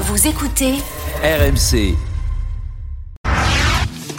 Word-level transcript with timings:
Vous 0.00 0.28
écoutez 0.28 0.74
RMC. 1.24 1.96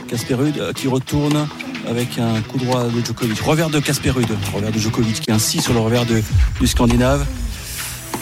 Casper 0.09 0.33
Ruud 0.33 0.57
euh, 0.57 0.73
qui 0.73 0.89
retourne 0.89 1.47
avec 1.87 2.19
un 2.19 2.41
coup 2.41 2.57
droit 2.57 2.83
de 2.83 3.05
Djokovic. 3.05 3.39
Revers 3.39 3.69
de 3.69 3.79
Casper 3.79 4.09
revers 4.09 4.71
de 4.73 4.77
Djokovic 4.77 5.21
qui 5.21 5.31
insiste 5.31 5.63
sur 5.63 5.73
le 5.73 5.79
revers 5.79 6.05
de, 6.05 6.21
du 6.59 6.67
Scandinave. 6.67 7.25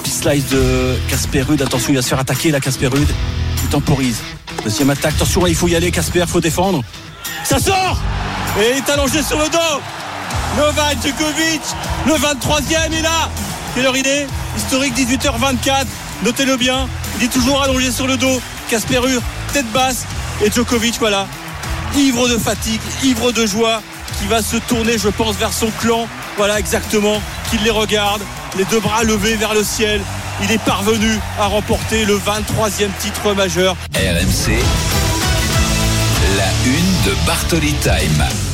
Petit 0.04 0.12
slice 0.12 0.50
de 0.50 0.98
Casper 1.10 1.42
Ruud. 1.42 1.60
Attention, 1.60 1.90
il 1.90 1.96
va 1.96 2.04
se 2.04 2.10
faire 2.10 2.20
attaquer 2.20 2.52
là, 2.52 2.60
Casper 2.60 2.88
Ruud. 2.88 3.08
Il 3.64 3.70
temporise. 3.70 4.22
Deuxième 4.64 4.92
attaque. 4.92 5.16
Attention, 5.16 5.48
il 5.48 5.56
faut 5.56 5.68
y 5.68 5.76
aller, 5.76 5.90
Casper, 5.90 6.20
il 6.20 6.28
faut 6.28 6.42
défendre. 6.42 6.84
Ça 7.44 7.58
sort 7.58 8.00
Et 8.60 8.74
il 8.74 8.78
est 8.78 8.90
allongé 8.92 9.24
sur 9.24 9.40
le 9.40 9.50
dos. 9.50 9.82
Novak 10.58 10.98
Djokovic, 11.04 11.62
le 12.06 12.14
23e 12.14 12.94
est 12.94 13.02
là. 13.02 13.30
Quelle 13.74 13.88
heure 13.88 13.98
il 13.98 14.06
est? 14.06 14.28
Historique 14.58 14.94
18h24. 14.96 15.86
Notez-le 16.24 16.56
bien. 16.56 16.88
Il 17.18 17.26
est 17.26 17.30
toujours 17.30 17.62
allongé 17.62 17.92
sur 17.92 18.08
le 18.08 18.18
dos. 18.18 18.42
Casper 18.70 19.00
tête 19.54 19.70
basse. 19.72 20.06
Et 20.44 20.52
Djokovic, 20.52 21.00
voilà, 21.00 21.28
ivre 21.96 22.30
de 22.30 22.38
fatigue, 22.38 22.82
ivre 23.04 23.32
de 23.32 23.46
joie, 23.48 23.82
qui 24.20 24.28
va 24.28 24.42
se 24.44 24.58
tourner, 24.58 24.98
je 24.98 25.10
pense, 25.10 25.36
vers 25.36 25.52
son 25.52 25.72
clan. 25.82 26.08
Voilà 26.38 26.60
exactement, 26.60 27.22
qu'il 27.50 27.64
les 27.64 27.72
regarde, 27.72 28.22
les 28.56 28.66
deux 28.66 28.80
bras 28.80 29.04
levés 29.04 29.36
vers 29.36 29.56
le 29.56 29.64
ciel. 29.64 30.02
Il 30.44 30.52
est 30.52 30.64
parvenu 30.64 31.20
à 31.40 31.48
remporter 31.48 32.06
le 32.06 32.18
23e 32.18 32.90
titre 33.00 33.34
majeur. 33.34 33.76
RMC. 33.96 34.60
La 36.38 36.70
une 36.70 37.12
de 37.12 37.26
Bartoli 37.26 37.74
Time. 37.82 38.47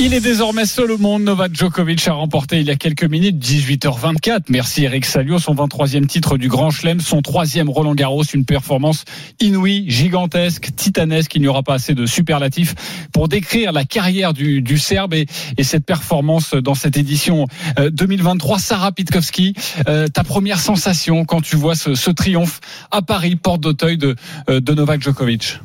Il 0.00 0.14
est 0.14 0.20
désormais 0.20 0.66
seul 0.66 0.90
au 0.90 0.98
monde. 0.98 1.22
Novak 1.22 1.54
Djokovic 1.54 2.08
a 2.08 2.14
remporté 2.14 2.58
il 2.58 2.66
y 2.66 2.70
a 2.70 2.76
quelques 2.76 3.04
minutes, 3.04 3.36
18h24. 3.38 4.44
Merci 4.48 4.84
Eric 4.84 5.04
Salio, 5.04 5.38
son 5.38 5.54
23e 5.54 6.06
titre 6.06 6.38
du 6.38 6.48
Grand 6.48 6.70
Chelem, 6.70 7.00
son 7.00 7.22
troisième 7.22 7.68
Roland 7.68 7.94
Garros, 7.94 8.24
une 8.24 8.44
performance 8.44 9.04
inouïe, 9.38 9.88
gigantesque, 9.88 10.70
titanesque. 10.74 11.34
Il 11.36 11.42
n'y 11.42 11.48
aura 11.48 11.62
pas 11.62 11.74
assez 11.74 11.94
de 11.94 12.06
superlatifs 12.06 12.74
pour 13.12 13.28
décrire 13.28 13.70
la 13.70 13.84
carrière 13.84 14.32
du, 14.32 14.60
du 14.60 14.78
Serbe 14.78 15.14
et, 15.14 15.26
et, 15.56 15.62
cette 15.62 15.84
performance 15.84 16.54
dans 16.54 16.74
cette 16.74 16.96
édition 16.96 17.46
2023. 17.78 18.58
Sarah 18.58 18.92
Pitkowski, 18.92 19.54
euh, 19.88 20.08
ta 20.08 20.24
première 20.24 20.58
sensation 20.58 21.24
quand 21.24 21.42
tu 21.42 21.54
vois 21.56 21.74
ce, 21.74 22.10
triomphe 22.10 22.60
à 22.90 23.02
Paris, 23.02 23.36
porte 23.36 23.60
d'Auteuil 23.60 23.98
de, 23.98 24.16
euh, 24.48 24.60
de 24.60 24.74
Novak 24.74 25.02
Djokovic? 25.02 25.60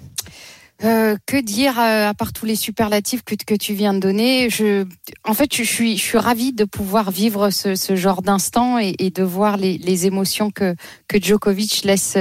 Euh, 0.84 1.16
que 1.26 1.38
dire 1.38 1.80
euh, 1.80 2.08
à 2.10 2.14
part 2.14 2.34
tous 2.34 2.46
les 2.46 2.56
superlatifs 2.56 3.24
que, 3.24 3.56
tu 3.56 3.74
viens 3.74 3.94
de 3.94 4.00
donner? 4.00 4.50
Je, 4.50 4.86
En 5.26 5.34
fait, 5.34 5.56
je 5.56 5.64
suis, 5.64 5.98
je 5.98 6.04
suis 6.04 6.18
ravie 6.18 6.54
de 6.54 6.66
pouvoir 6.66 7.10
vivre 7.12 7.50
ce, 7.50 7.76
ce 7.76 7.96
genre 7.96 8.22
d'instant 8.22 8.78
et, 8.78 8.96
et, 9.00 9.10
de 9.10 9.24
voir 9.24 9.58
les, 9.58 9.78
les, 9.78 10.06
émotions 10.06 10.52
que, 10.52 10.76
que 11.08 11.22
Djokovic 11.22 11.84
laisse, 11.84 12.18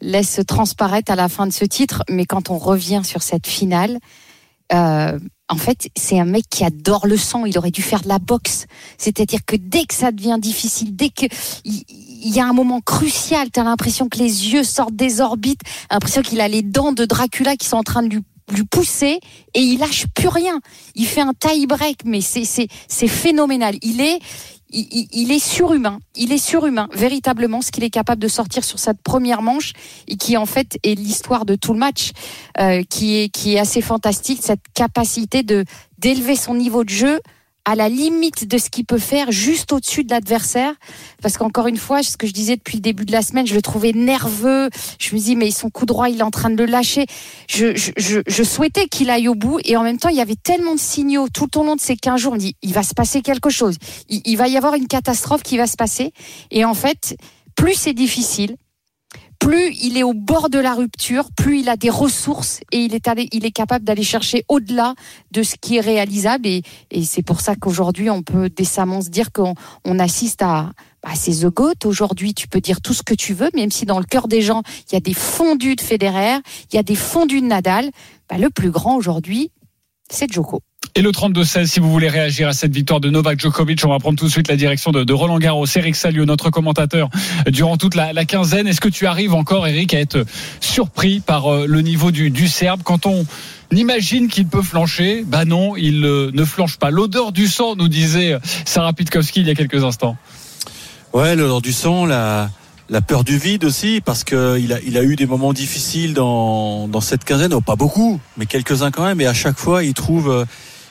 laisse 0.00 0.40
transparaître 0.46 1.12
à 1.12 1.16
la 1.16 1.28
fin 1.28 1.46
de 1.46 1.52
ce 1.52 1.64
titre. 1.64 2.02
Mais 2.08 2.24
quand 2.24 2.50
on 2.50 2.58
revient 2.58 3.02
sur 3.04 3.22
cette 3.22 3.46
finale, 3.46 3.98
euh, 4.72 5.18
en 5.48 5.56
fait, 5.56 5.90
c'est 5.96 6.18
un 6.18 6.24
mec 6.24 6.44
qui 6.48 6.64
adore 6.64 7.06
le 7.06 7.16
sang. 7.16 7.44
Il 7.44 7.58
aurait 7.58 7.70
dû 7.70 7.82
faire 7.82 8.00
de 8.00 8.08
la 8.08 8.18
boxe. 8.18 8.66
C'est-à-dire 8.96 9.40
que 9.44 9.56
dès 9.56 9.84
que 9.84 9.94
ça 9.94 10.10
devient 10.10 10.38
difficile, 10.40 10.96
dès 10.96 11.10
que 11.10 11.26
il, 11.64 11.84
il 12.22 12.34
y 12.34 12.40
a 12.40 12.46
un 12.46 12.52
moment 12.52 12.80
crucial, 12.80 13.50
tu 13.50 13.60
as 13.60 13.64
l'impression 13.64 14.08
que 14.08 14.18
les 14.18 14.52
yeux 14.52 14.64
sortent 14.64 14.96
des 14.96 15.20
orbites, 15.20 15.60
l'impression 15.90 16.22
qu'il 16.22 16.40
a 16.40 16.48
les 16.48 16.62
dents 16.62 16.92
de 16.92 17.04
Dracula 17.04 17.56
qui 17.56 17.66
sont 17.66 17.76
en 17.76 17.82
train 17.82 18.02
de 18.02 18.08
lui 18.08 18.22
lui 18.50 18.64
pousser 18.64 19.20
et 19.54 19.60
il 19.60 19.78
lâche 19.78 20.06
plus 20.14 20.28
rien. 20.28 20.60
Il 20.94 21.06
fait 21.06 21.20
un 21.20 21.32
tie 21.32 21.66
break, 21.66 22.00
mais 22.04 22.20
c'est 22.20 22.44
c'est 22.44 23.08
phénoménal. 23.08 23.76
Il 23.82 24.00
est 24.00 24.18
il, 24.74 25.06
il, 25.12 25.30
est 25.30 25.38
surhumain. 25.38 25.98
Il 26.16 26.32
est 26.32 26.38
surhumain, 26.38 26.88
véritablement, 26.94 27.60
ce 27.60 27.70
qu'il 27.70 27.84
est 27.84 27.90
capable 27.90 28.22
de 28.22 28.28
sortir 28.28 28.64
sur 28.64 28.78
cette 28.78 29.02
première 29.02 29.42
manche 29.42 29.72
et 30.08 30.16
qui 30.16 30.36
en 30.36 30.46
fait 30.46 30.78
est 30.82 30.94
l'histoire 30.94 31.44
de 31.44 31.54
tout 31.54 31.74
le 31.74 31.78
match, 31.78 32.12
euh, 32.58 32.82
qui 32.88 33.18
est 33.18 33.28
qui 33.28 33.54
est 33.54 33.58
assez 33.58 33.80
fantastique. 33.80 34.40
Cette 34.42 34.62
capacité 34.74 35.42
de 35.42 35.64
d'élever 35.98 36.36
son 36.36 36.54
niveau 36.54 36.84
de 36.84 36.90
jeu 36.90 37.20
à 37.64 37.74
la 37.74 37.88
limite 37.88 38.46
de 38.46 38.58
ce 38.58 38.70
qu'il 38.70 38.84
peut 38.84 38.98
faire, 38.98 39.30
juste 39.30 39.72
au-dessus 39.72 40.04
de 40.04 40.10
l'adversaire. 40.10 40.74
Parce 41.22 41.36
qu'encore 41.36 41.68
une 41.68 41.76
fois, 41.76 42.02
ce 42.02 42.16
que 42.16 42.26
je 42.26 42.32
disais 42.32 42.56
depuis 42.56 42.76
le 42.76 42.82
début 42.82 43.04
de 43.04 43.12
la 43.12 43.22
semaine, 43.22 43.46
je 43.46 43.54
le 43.54 43.62
trouvais 43.62 43.92
nerveux. 43.92 44.68
Je 44.98 45.14
me 45.14 45.20
dis, 45.20 45.36
mais 45.36 45.50
son 45.50 45.70
coup 45.70 45.86
droit, 45.86 46.08
il 46.08 46.18
est 46.18 46.24
en 46.24 46.30
train 46.30 46.50
de 46.50 46.56
le 46.56 46.66
lâcher. 46.66 47.06
Je, 47.48 48.42
souhaitais 48.42 48.86
qu'il 48.86 49.10
aille 49.10 49.28
au 49.28 49.34
bout. 49.34 49.60
Et 49.64 49.76
en 49.76 49.82
même 49.82 49.98
temps, 49.98 50.08
il 50.08 50.16
y 50.16 50.20
avait 50.20 50.36
tellement 50.36 50.74
de 50.74 50.80
signaux 50.80 51.28
tout 51.32 51.58
au 51.58 51.64
long 51.64 51.76
de 51.76 51.80
ces 51.80 51.96
15 51.96 52.20
jours. 52.20 52.32
On 52.32 52.36
dit, 52.36 52.56
il 52.62 52.72
va 52.72 52.82
se 52.82 52.94
passer 52.94 53.22
quelque 53.22 53.50
chose. 53.50 53.76
Il 54.08 54.36
va 54.36 54.48
y 54.48 54.56
avoir 54.56 54.74
une 54.74 54.88
catastrophe 54.88 55.42
qui 55.42 55.56
va 55.56 55.66
se 55.66 55.76
passer. 55.76 56.12
Et 56.50 56.64
en 56.64 56.74
fait, 56.74 57.16
plus 57.56 57.74
c'est 57.74 57.94
difficile, 57.94 58.56
plus 59.42 59.74
il 59.82 59.98
est 59.98 60.04
au 60.04 60.14
bord 60.14 60.50
de 60.50 60.58
la 60.60 60.74
rupture, 60.74 61.30
plus 61.36 61.60
il 61.60 61.68
a 61.68 61.76
des 61.76 61.90
ressources 61.90 62.60
et 62.70 62.78
il 62.78 62.94
est, 62.94 63.50
capable 63.50 63.84
d'aller 63.84 64.04
chercher 64.04 64.44
au-delà 64.48 64.94
de 65.32 65.42
ce 65.42 65.56
qui 65.60 65.76
est 65.76 65.80
réalisable. 65.80 66.46
Et, 66.46 66.62
c'est 67.04 67.22
pour 67.22 67.40
ça 67.40 67.56
qu'aujourd'hui, 67.56 68.08
on 68.08 68.22
peut 68.22 68.48
décemment 68.48 69.00
se 69.00 69.08
dire 69.08 69.32
qu'on 69.32 69.54
on 69.84 69.98
assiste 69.98 70.42
à, 70.42 70.70
bah, 71.02 71.10
c'est. 71.16 71.32
Aujourd'hui, 71.84 72.34
tu 72.34 72.46
peux 72.46 72.60
dire 72.60 72.80
tout 72.80 72.94
ce 72.94 73.02
que 73.02 73.14
tu 73.14 73.34
veux, 73.34 73.50
même 73.54 73.72
si 73.72 73.84
dans 73.84 73.98
le 73.98 74.04
cœur 74.04 74.28
des 74.28 74.42
gens, 74.42 74.62
il 74.88 74.94
y 74.94 74.96
a 74.96 75.00
des 75.00 75.14
fondus 75.14 75.74
de 75.74 75.80
Federer, 75.80 76.36
il 76.72 76.76
y 76.76 76.78
a 76.78 76.84
des 76.84 76.94
fondus 76.94 77.40
de 77.40 77.46
Nadal. 77.46 77.90
Bah, 78.30 78.38
le 78.38 78.48
plus 78.48 78.70
grand 78.70 78.96
aujourd'hui, 78.96 79.50
c'est 80.12 80.32
Joko. 80.32 80.60
Et 80.94 81.00
le 81.00 81.10
32-16, 81.10 81.66
si 81.66 81.80
vous 81.80 81.90
voulez 81.90 82.08
réagir 82.08 82.48
à 82.48 82.52
cette 82.52 82.74
victoire 82.74 83.00
de 83.00 83.08
Novak 83.08 83.40
Djokovic, 83.40 83.82
on 83.84 83.88
va 83.88 83.98
prendre 83.98 84.18
tout 84.18 84.26
de 84.26 84.30
suite 84.30 84.48
la 84.48 84.56
direction 84.56 84.90
de, 84.90 85.04
de 85.04 85.12
Roland 85.14 85.38
Garros. 85.38 85.64
Eric 85.74 85.96
Salio, 85.96 86.26
notre 86.26 86.50
commentateur 86.50 87.08
durant 87.46 87.78
toute 87.78 87.94
la, 87.94 88.12
la 88.12 88.26
quinzaine. 88.26 88.66
Est-ce 88.66 88.80
que 88.82 88.90
tu 88.90 89.06
arrives 89.06 89.32
encore, 89.32 89.66
Eric, 89.66 89.94
à 89.94 90.00
être 90.00 90.26
surpris 90.60 91.20
par 91.20 91.50
euh, 91.50 91.64
le 91.66 91.80
niveau 91.80 92.10
du, 92.10 92.28
du 92.28 92.46
Serbe? 92.46 92.82
Quand 92.82 93.06
on 93.06 93.24
imagine 93.70 94.28
qu'il 94.28 94.46
peut 94.46 94.60
flancher 94.60 95.24
Bah 95.26 95.46
non, 95.46 95.76
il 95.76 96.04
euh, 96.04 96.30
ne 96.34 96.44
flanche 96.44 96.76
pas. 96.76 96.90
L'odeur 96.90 97.32
du 97.32 97.46
sang, 97.46 97.74
nous 97.74 97.88
disait 97.88 98.36
Sarah 98.66 98.92
Pitkowski 98.92 99.40
il 99.40 99.46
y 99.46 99.50
a 99.50 99.54
quelques 99.54 99.84
instants. 99.84 100.18
Ouais, 101.14 101.36
l'odeur 101.36 101.62
du 101.62 101.72
sang, 101.72 102.04
la, 102.04 102.50
la 102.92 103.00
peur 103.00 103.24
du 103.24 103.38
vide 103.38 103.64
aussi, 103.64 104.02
parce 104.04 104.22
qu'il 104.22 104.36
a, 104.36 104.80
il 104.86 104.98
a 104.98 105.02
eu 105.02 105.16
des 105.16 105.24
moments 105.24 105.54
difficiles 105.54 106.12
dans, 106.12 107.00
cette 107.00 107.24
quinzaine. 107.24 107.54
Oh, 107.54 107.62
pas 107.62 107.74
beaucoup, 107.74 108.20
mais 108.36 108.44
quelques-uns 108.44 108.90
quand 108.90 109.04
même. 109.04 109.18
Et 109.22 109.26
à 109.26 109.32
chaque 109.32 109.58
fois, 109.58 109.82
il 109.82 109.94
trouve 109.94 110.46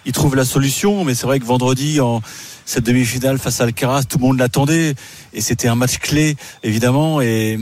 il 0.07 0.11
trouve 0.11 0.35
la 0.35 0.43
solution. 0.43 1.05
Mais 1.05 1.13
c'est 1.13 1.27
vrai 1.27 1.39
que 1.39 1.45
vendredi, 1.45 1.99
en 1.99 2.23
cette 2.65 2.85
demi-finale 2.85 3.37
face 3.37 3.61
à 3.61 3.65
Alcaraz, 3.65 4.05
tout 4.05 4.17
le 4.17 4.25
monde 4.25 4.39
l'attendait. 4.39 4.95
Et 5.33 5.41
c'était 5.41 5.67
un 5.67 5.75
match 5.75 5.99
clé, 5.99 6.35
évidemment. 6.63 7.21
Et, 7.21 7.59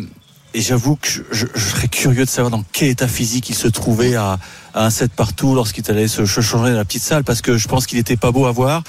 j'avoue 0.55 0.95
que 0.95 1.07
je, 1.31 1.45
serais 1.55 1.89
curieux 1.89 2.23
de 2.23 2.29
savoir 2.29 2.49
dans 2.49 2.63
quel 2.71 2.87
état 2.87 3.09
physique 3.09 3.49
il 3.49 3.55
se 3.55 3.67
trouvait 3.67 4.15
à, 4.15 4.39
à 4.73 4.85
un 4.85 4.89
set 4.89 5.11
partout 5.11 5.53
lorsqu'il 5.53 5.83
allait 5.91 6.07
se 6.07 6.25
changer 6.25 6.71
dans 6.71 6.77
la 6.77 6.85
petite 6.85 7.03
salle, 7.03 7.25
parce 7.25 7.41
que 7.41 7.57
je 7.57 7.67
pense 7.67 7.85
qu'il 7.85 7.97
n'était 7.97 8.17
pas 8.17 8.31
beau 8.31 8.45
à 8.45 8.51
voir. 8.51 8.83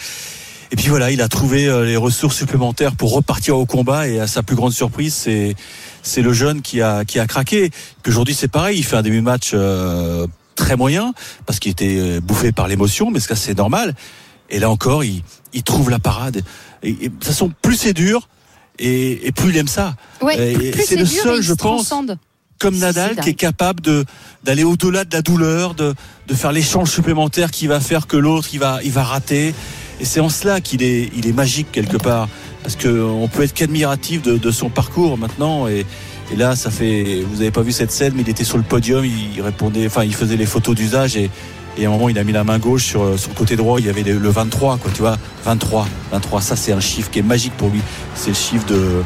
Et 0.73 0.77
puis 0.77 0.89
voilà, 0.89 1.11
il 1.11 1.21
a 1.21 1.29
trouvé 1.29 1.67
les 1.85 1.97
ressources 1.97 2.37
supplémentaires 2.37 2.95
pour 2.95 3.13
repartir 3.13 3.57
au 3.57 3.67
combat. 3.67 4.07
Et 4.07 4.21
à 4.21 4.27
sa 4.27 4.43
plus 4.43 4.57
grande 4.57 4.73
surprise, 4.73 5.15
c'est 5.15 5.57
c'est 6.03 6.23
le 6.23 6.33
jeune 6.33 6.63
qui 6.63 6.81
a 6.81 7.05
qui 7.05 7.19
a 7.19 7.27
craqué. 7.27 7.71
Puis 8.03 8.13
aujourd'hui, 8.13 8.35
c'est 8.35 8.49
pareil. 8.49 8.79
Il 8.79 8.85
fait 8.85 8.97
un 8.97 9.03
début 9.03 9.17
de 9.17 9.23
match 9.23 9.51
euh, 9.53 10.27
très 10.55 10.77
moyen 10.77 11.13
parce 11.45 11.59
qu'il 11.59 11.73
était 11.73 12.21
bouffé 12.21 12.53
par 12.53 12.69
l'émotion, 12.69 13.11
mais 13.11 13.19
ça 13.19 13.35
c'est 13.35 13.57
normal. 13.57 13.95
Et 14.49 14.59
là 14.59 14.71
encore, 14.71 15.05
il, 15.05 15.23
il 15.53 15.63
trouve 15.63 15.91
la 15.91 15.99
parade. 15.99 16.43
Et, 16.83 16.91
et, 16.91 16.95
de 17.09 17.15
toute 17.15 17.25
façon, 17.25 17.53
plus 17.63 17.77
c'est 17.77 17.93
dur, 17.93 18.29
et, 18.79 19.27
et, 19.27 19.33
plus 19.33 19.51
il 19.51 19.57
aime 19.57 19.69
ça. 19.69 19.95
Ouais, 20.23 20.73
c'est 20.85 20.97
le 20.97 21.07
seul, 21.07 21.43
je 21.43 21.53
pense, 21.53 21.89
transcende. 21.89 22.19
comme 22.59 22.77
Nadal, 22.77 23.17
qui 23.17 23.31
est 23.31 23.35
capable 23.35 23.81
de 23.81 24.05
d'aller 24.43 24.65
au-delà 24.65 25.05
de 25.05 25.15
la 25.15 25.23
douleur, 25.23 25.75
de, 25.75 25.95
de 26.27 26.35
faire 26.35 26.53
l'échange 26.53 26.91
supplémentaire 26.91 27.51
qui 27.51 27.67
va 27.67 27.81
faire 27.81 28.07
que 28.07 28.17
l'autre 28.17 28.49
il 28.53 28.59
va 28.59 28.81
il 28.83 28.93
va 28.93 29.05
rater. 29.05 29.55
Et 30.01 30.05
c'est 30.05 30.21
en 30.21 30.29
cela 30.29 30.61
qu'il 30.61 30.83
est 30.83 31.11
il 31.17 31.27
est 31.27 31.33
magique 31.33 31.71
quelque 31.73 31.97
part, 31.99 32.29
parce 32.63 32.77
que 32.77 32.89
on 32.89 33.29
peut 33.29 33.43
être 33.43 33.53
qu'admiratif 33.55 34.23
de, 34.23 34.37
de 34.39 34.51
son 34.51 34.69
parcours 34.71 35.19
maintenant 35.19 35.69
et 35.69 35.85
et 36.33 36.37
là, 36.37 36.55
ça 36.55 36.71
fait, 36.71 37.25
vous 37.29 37.41
avez 37.41 37.51
pas 37.51 37.63
vu 37.63 37.73
cette 37.73 37.91
scène, 37.91 38.13
mais 38.15 38.23
il 38.23 38.29
était 38.29 38.45
sur 38.45 38.57
le 38.57 38.63
podium, 38.63 39.05
il 39.05 39.43
répondait, 39.43 39.85
enfin, 39.87 40.05
il 40.05 40.15
faisait 40.15 40.37
les 40.37 40.47
photos 40.47 40.77
d'usage 40.77 41.17
et, 41.17 41.29
et 41.77 41.85
à 41.87 41.89
un 41.89 41.93
moment, 41.93 42.09
il 42.09 42.17
a 42.21 42.23
mis 42.23 42.31
la 42.31 42.45
main 42.45 42.61
gauche 42.61 42.85
sur 42.85 43.19
son 43.19 43.31
côté 43.33 43.57
droit, 43.57 43.81
il 43.81 43.87
y 43.87 43.89
avait 43.89 44.05
le 44.05 44.29
23, 44.29 44.79
quoi, 44.79 44.93
tu 44.95 45.01
vois, 45.01 45.19
23, 45.45 45.89
23, 46.13 46.41
ça 46.41 46.55
c'est 46.55 46.71
un 46.73 46.79
chiffre 46.79 47.11
qui 47.11 47.19
est 47.19 47.23
magique 47.23 47.53
pour 47.57 47.69
lui. 47.71 47.81
C'est 48.15 48.29
le 48.31 48.37
chiffre 48.37 48.65
de, 48.67 49.03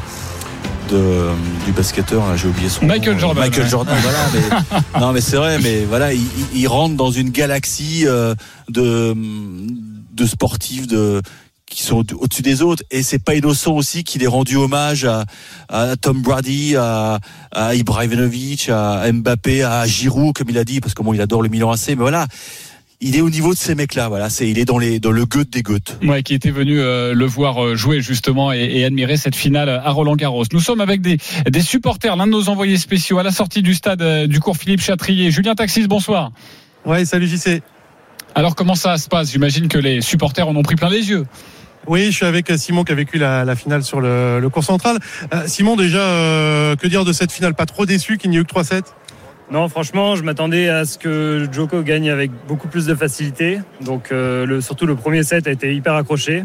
de, 0.91 1.29
du 1.65 1.73
basketteur, 1.73 2.23
j'ai 2.37 2.49
oublié 2.49 2.69
son 2.69 2.85
Michael 2.85 3.15
nom. 3.15 3.19
Jordan. 3.21 3.43
Michael 3.45 3.65
ouais. 3.65 3.71
Jordan, 3.71 3.97
voilà. 4.03 4.19
Mais, 4.35 5.01
non, 5.01 5.13
mais 5.15 5.23
c'est 5.23 5.37
vrai, 5.37 5.59
mais 5.63 5.87
voilà, 5.89 6.13
il, 6.13 6.21
il- 6.53 6.61
il 6.61 6.69
rentre 6.69 6.95
dans 6.95 7.11
une 7.11 7.31
galaxie 7.31 8.03
euh, 8.07 8.35
de, 8.69 9.15
de 10.15 10.27
sportifs 10.27 10.87
de 10.87 11.21
qui 11.67 11.83
sont 11.83 11.97
au- 12.15 12.25
au-dessus 12.25 12.43
des 12.43 12.61
autres 12.63 12.83
et 12.91 13.03
c'est 13.03 13.19
pas 13.19 13.35
innocent 13.35 13.73
aussi 13.75 14.05
qu'il 14.05 14.23
ait 14.23 14.27
rendu 14.29 14.57
hommage 14.57 15.05
à, 15.07 15.25
à 15.69 15.97
Tom 15.97 16.21
Brady, 16.23 16.77
à, 16.77 17.19
à 17.53 17.75
Ibrahimovic, 17.75 18.69
à 18.69 19.11
Mbappé, 19.11 19.63
à 19.63 19.87
Giroud 19.87 20.35
comme 20.37 20.51
il 20.51 20.59
a 20.59 20.65
dit 20.65 20.81
parce 20.81 20.95
que 20.95 21.03
bon 21.03 21.15
il 21.15 21.21
adore 21.21 21.43
le 21.43 21.49
Milan 21.49 21.71
AC 21.73 21.89
mais 21.89 21.95
voilà 21.95 22.27
il 23.01 23.17
est 23.17 23.21
au 23.23 23.29
niveau 23.31 23.53
de 23.53 23.59
ces 23.59 23.75
mecs 23.75 23.95
là 23.97 24.09
voilà 24.09 24.31
c'est 24.31 24.49
il 24.49 24.59
est 24.59 24.65
dans 24.67 24.79
les 24.79 25.01
dans 25.01 25.11
le 25.11 25.27
goût 25.27 25.45
des 25.45 25.63
goûts 25.63 25.79
Ouais, 26.07 26.23
qui 26.23 26.35
était 26.35 26.51
venu 26.51 26.79
euh, 26.81 27.13
le 27.15 27.25
voir 27.27 27.63
euh, 27.65 27.75
jouer 27.77 28.01
justement 28.03 28.53
et, 28.53 28.59
et 28.63 28.85
admirer 28.85 29.17
cette 29.17 29.35
finale 29.35 29.69
à 29.69 29.91
Roland 29.91 30.17
Garros. 30.17 30.45
Nous 30.53 30.61
sommes 30.61 30.81
avec 30.81 31.01
des, 31.01 31.19
des 31.51 31.61
supporters, 31.63 32.15
l'un 32.17 32.27
de 32.27 32.33
nos 32.33 32.49
envoyés 32.51 32.77
spéciaux 32.79 33.19
à 33.19 33.23
la 33.23 33.33
sortie 33.33 33.63
du 33.63 33.75
stade 33.75 34.01
euh, 34.03 34.27
du 34.27 34.39
cours 34.39 34.57
Philippe 34.57 34.81
Chatrier. 34.83 35.31
Julien 35.31 35.55
Taxis, 35.55 35.89
bonsoir. 35.89 36.31
Ouais, 36.87 37.05
salut 37.05 37.27
JC. 37.27 37.63
Alors 38.35 38.57
comment 38.57 38.75
ça 38.75 38.97
se 38.99 39.09
passe? 39.09 39.31
J'imagine 39.31 39.69
que 39.69 39.79
les 39.79 40.01
supporters 40.01 40.49
en 40.49 40.57
ont 40.57 40.63
pris 40.63 40.75
plein 40.75 40.91
les 40.91 41.09
yeux. 41.09 41.25
Oui, 41.87 42.07
je 42.07 42.11
suis 42.11 42.25
avec 42.27 42.51
Simon 42.57 42.83
qui 42.83 42.93
a 42.93 42.95
vécu 42.95 43.19
la, 43.19 43.45
la 43.45 43.55
finale 43.55 43.83
sur 43.85 44.01
le, 44.01 44.41
le 44.41 44.49
cours 44.49 44.65
central. 44.65 44.99
Euh, 45.33 45.43
Simon, 45.47 45.77
déjà, 45.77 46.01
euh, 46.01 46.77
que 46.77 46.87
dire 46.89 47.05
de 47.05 47.13
cette 47.13 47.31
finale? 47.31 47.55
Pas 47.55 47.67
trop 47.67 47.85
déçu 47.87 48.17
qu'il 48.17 48.31
n'y 48.31 48.37
ait 48.37 48.41
eu 48.41 48.45
que 48.45 48.55
3-7 48.55 48.83
Non, 49.51 49.69
franchement, 49.69 50.17
je 50.17 50.23
m'attendais 50.23 50.69
à 50.69 50.87
ce 50.87 50.97
que 50.99 51.47
Joko 51.53 51.83
gagne 51.83 52.11
avec 52.11 52.31
beaucoup 52.49 52.69
plus 52.69 52.87
de 52.87 52.95
facilité. 52.95 53.61
Donc, 53.83 54.11
euh, 54.11 54.47
le, 54.47 54.61
surtout 54.63 54.87
le 54.87 54.97
premier 54.97 55.23
set 55.23 55.47
a 55.47 55.51
été 55.51 55.75
hyper 55.75 55.95
accroché. 55.95 56.45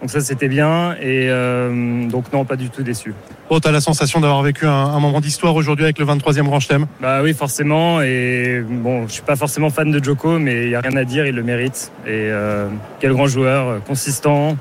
Donc 0.00 0.10
ça, 0.10 0.20
c'était 0.20 0.48
bien. 0.48 0.92
Et 1.00 1.28
euh, 1.28 2.08
donc 2.08 2.32
non, 2.32 2.44
pas 2.44 2.56
du 2.56 2.70
tout 2.70 2.82
déçu. 2.82 3.14
Bon, 3.50 3.58
t'as 3.58 3.72
la 3.72 3.80
sensation 3.80 4.20
d'avoir 4.20 4.42
vécu 4.42 4.66
un, 4.66 4.70
un 4.70 5.00
moment 5.00 5.20
d'histoire 5.20 5.56
aujourd'hui 5.56 5.84
avec 5.84 5.98
le 5.98 6.04
23e 6.04 6.44
Grand 6.44 6.60
Chelem? 6.60 6.86
Bah 7.00 7.20
oui, 7.22 7.34
forcément. 7.34 8.00
Et 8.00 8.62
bon, 8.64 9.08
je 9.08 9.12
suis 9.14 9.22
pas 9.22 9.36
forcément 9.36 9.70
fan 9.70 9.90
de 9.90 10.02
Joko, 10.02 10.38
mais 10.38 10.64
il 10.66 10.70
y 10.70 10.74
a 10.76 10.80
rien 10.80 10.96
à 10.96 11.04
dire, 11.04 11.26
il 11.26 11.34
le 11.34 11.42
mérite. 11.42 11.90
Et 12.06 12.10
euh, 12.30 12.68
quel 13.00 13.12
grand 13.12 13.26
joueur, 13.26 13.66
euh, 13.68 13.78
consistant, 13.80 14.56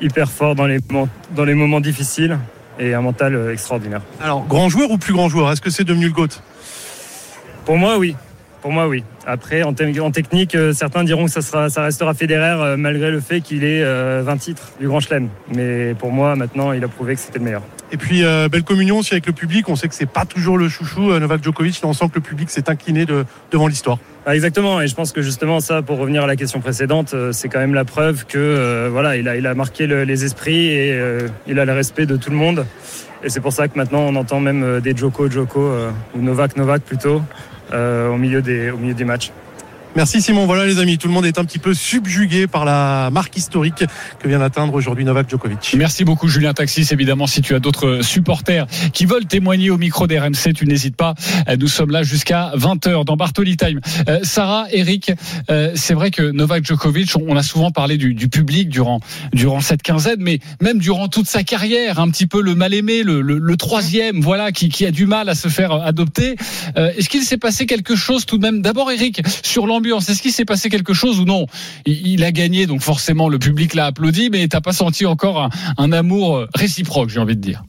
hyper 0.00 0.30
fort 0.30 0.54
dans 0.54 0.66
les 0.66 0.78
moments, 0.88 1.08
dans 1.36 1.44
les 1.44 1.54
moments 1.54 1.80
difficiles 1.80 2.38
et 2.78 2.94
un 2.94 3.02
mental 3.02 3.50
extraordinaire. 3.52 4.00
Alors, 4.22 4.46
grand 4.46 4.70
joueur 4.70 4.90
ou 4.90 4.96
plus 4.96 5.12
grand 5.12 5.28
joueur? 5.28 5.52
Est-ce 5.52 5.60
que 5.60 5.68
c'est 5.68 5.84
devenu 5.84 6.06
le 6.06 6.12
GOAT? 6.12 6.28
Pour 7.66 7.76
moi, 7.76 7.98
oui. 7.98 8.16
Pour 8.62 8.72
moi, 8.72 8.88
oui. 8.88 9.04
Après, 9.26 9.62
en, 9.62 9.72
te- 9.72 10.00
en 10.00 10.10
technique, 10.10 10.54
euh, 10.54 10.74
certains 10.74 11.02
diront 11.02 11.24
que 11.24 11.30
ça, 11.30 11.40
sera, 11.40 11.70
ça 11.70 11.82
restera 11.82 12.12
Federer 12.12 12.56
euh, 12.60 12.76
malgré 12.76 13.10
le 13.10 13.20
fait 13.20 13.40
qu'il 13.40 13.64
ait 13.64 13.82
euh, 13.82 14.22
20 14.22 14.36
titres 14.36 14.72
du 14.78 14.86
Grand 14.86 15.00
Chelem. 15.00 15.28
Mais 15.54 15.94
pour 15.94 16.12
moi, 16.12 16.36
maintenant, 16.36 16.72
il 16.72 16.84
a 16.84 16.88
prouvé 16.88 17.14
que 17.14 17.20
c'était 17.20 17.38
le 17.38 17.44
meilleur. 17.46 17.62
Et 17.90 17.96
puis, 17.96 18.22
euh, 18.22 18.48
belle 18.50 18.62
communion 18.62 18.98
aussi 18.98 19.14
avec 19.14 19.26
le 19.26 19.32
public. 19.32 19.68
On 19.70 19.76
sait 19.76 19.88
que 19.88 19.94
c'est 19.94 20.04
pas 20.04 20.26
toujours 20.26 20.58
le 20.58 20.68
chouchou, 20.68 21.10
euh, 21.10 21.18
Novak 21.20 21.42
Djokovic. 21.42 21.80
Là, 21.82 21.88
on 21.88 21.94
sent 21.94 22.08
que 22.10 22.16
le 22.16 22.20
public 22.20 22.50
s'est 22.50 22.68
incliné 22.68 23.06
de, 23.06 23.24
devant 23.50 23.66
l'histoire. 23.66 23.98
Ah, 24.26 24.34
exactement. 24.34 24.78
Et 24.82 24.88
je 24.88 24.94
pense 24.94 25.12
que 25.12 25.22
justement, 25.22 25.60
ça, 25.60 25.80
pour 25.80 25.96
revenir 25.98 26.24
à 26.24 26.26
la 26.26 26.36
question 26.36 26.60
précédente, 26.60 27.14
euh, 27.14 27.32
c'est 27.32 27.48
quand 27.48 27.60
même 27.60 27.72
la 27.74 27.86
preuve 27.86 28.26
que 28.26 28.36
euh, 28.38 28.88
voilà, 28.92 29.16
il 29.16 29.26
a, 29.26 29.36
il 29.36 29.46
a 29.46 29.54
marqué 29.54 29.86
le- 29.86 30.04
les 30.04 30.24
esprits 30.26 30.66
et 30.66 30.92
euh, 30.92 31.28
il 31.46 31.58
a 31.58 31.64
le 31.64 31.72
respect 31.72 32.04
de 32.04 32.16
tout 32.16 32.30
le 32.30 32.36
monde. 32.36 32.66
Et 33.24 33.28
c'est 33.30 33.40
pour 33.40 33.52
ça 33.54 33.68
que 33.68 33.76
maintenant, 33.78 34.00
on 34.00 34.16
entend 34.16 34.40
même 34.40 34.62
euh, 34.62 34.80
des 34.80 34.94
Joko, 34.96 35.30
Joko 35.30 35.60
euh, 35.62 35.90
ou 36.14 36.20
Novak, 36.22 36.56
Novak 36.56 36.82
plutôt 36.82 37.16
euh, 37.16 37.20
au 37.72 38.16
milieu 38.16 38.42
des, 38.42 38.70
au 38.70 38.76
milieu 38.76 38.94
des 38.94 39.04
matchs. 39.04 39.32
Merci 39.96 40.22
Simon. 40.22 40.46
Voilà 40.46 40.66
les 40.66 40.78
amis, 40.78 40.98
tout 40.98 41.08
le 41.08 41.12
monde 41.12 41.26
est 41.26 41.38
un 41.38 41.44
petit 41.44 41.58
peu 41.58 41.74
subjugué 41.74 42.46
par 42.46 42.64
la 42.64 43.10
marque 43.10 43.36
historique 43.36 43.84
que 44.20 44.28
vient 44.28 44.38
d'atteindre 44.38 44.72
aujourd'hui 44.74 45.04
Novak 45.04 45.28
Djokovic. 45.28 45.74
Merci 45.76 46.04
beaucoup 46.04 46.28
Julien 46.28 46.54
Taxis. 46.54 46.86
Évidemment, 46.92 47.26
si 47.26 47.42
tu 47.42 47.56
as 47.56 47.58
d'autres 47.58 48.00
supporters 48.02 48.66
qui 48.92 49.04
veulent 49.04 49.26
témoigner 49.26 49.70
au 49.70 49.78
micro 49.78 50.06
d'RMC, 50.06 50.54
tu 50.54 50.66
n'hésites 50.66 50.94
pas. 50.94 51.14
Euh, 51.48 51.56
Nous 51.58 51.66
sommes 51.66 51.90
là 51.90 52.04
jusqu'à 52.04 52.52
20h 52.56 53.04
dans 53.04 53.16
Bartoli 53.16 53.56
Time. 53.56 53.80
Euh, 54.08 54.20
Sarah, 54.22 54.66
Eric, 54.70 55.12
euh, 55.50 55.72
c'est 55.74 55.94
vrai 55.94 56.12
que 56.12 56.22
Novak 56.22 56.64
Djokovic, 56.64 57.10
on 57.16 57.36
a 57.36 57.42
souvent 57.42 57.72
parlé 57.72 57.96
du, 57.96 58.28
public 58.28 58.68
durant, 58.68 59.00
durant 59.32 59.60
cette 59.60 59.82
quinzaine, 59.82 60.20
mais 60.20 60.38
même 60.60 60.78
durant 60.78 61.08
toute 61.08 61.26
sa 61.26 61.42
carrière, 61.42 61.98
un 61.98 62.10
petit 62.10 62.28
peu 62.28 62.40
le 62.40 62.54
mal-aimé, 62.54 63.02
le, 63.02 63.20
le, 63.22 63.56
troisième, 63.56 64.20
voilà, 64.20 64.52
qui, 64.52 64.68
qui 64.68 64.86
a 64.86 64.92
du 64.92 65.06
mal 65.06 65.28
à 65.28 65.34
se 65.34 65.48
faire 65.48 65.72
adopter. 65.72 66.36
Euh, 66.76 66.92
Est-ce 66.96 67.08
qu'il 67.08 67.22
s'est 67.22 67.38
passé 67.38 67.66
quelque 67.66 67.96
chose 67.96 68.24
tout 68.24 68.38
de 68.38 68.42
même? 68.42 68.62
D'abord 68.62 68.90
Eric, 68.90 69.22
sur 69.42 69.66
l'ambiance, 69.66 69.79
est-ce 69.86 70.22
qu'il 70.22 70.32
s'est 70.32 70.44
passé 70.44 70.68
quelque 70.68 70.94
chose 70.94 71.20
ou 71.20 71.24
non? 71.24 71.46
Il, 71.86 72.24
a 72.24 72.32
gagné, 72.32 72.66
donc 72.66 72.80
forcément 72.80 73.28
le 73.28 73.38
public 73.38 73.74
l'a 73.74 73.86
applaudi, 73.86 74.30
mais 74.30 74.46
t'as 74.48 74.60
pas 74.60 74.72
senti 74.72 75.06
encore 75.06 75.48
un, 75.76 75.92
amour 75.92 76.46
réciproque, 76.54 77.10
j'ai 77.10 77.20
envie 77.20 77.36
de 77.36 77.40
dire? 77.40 77.64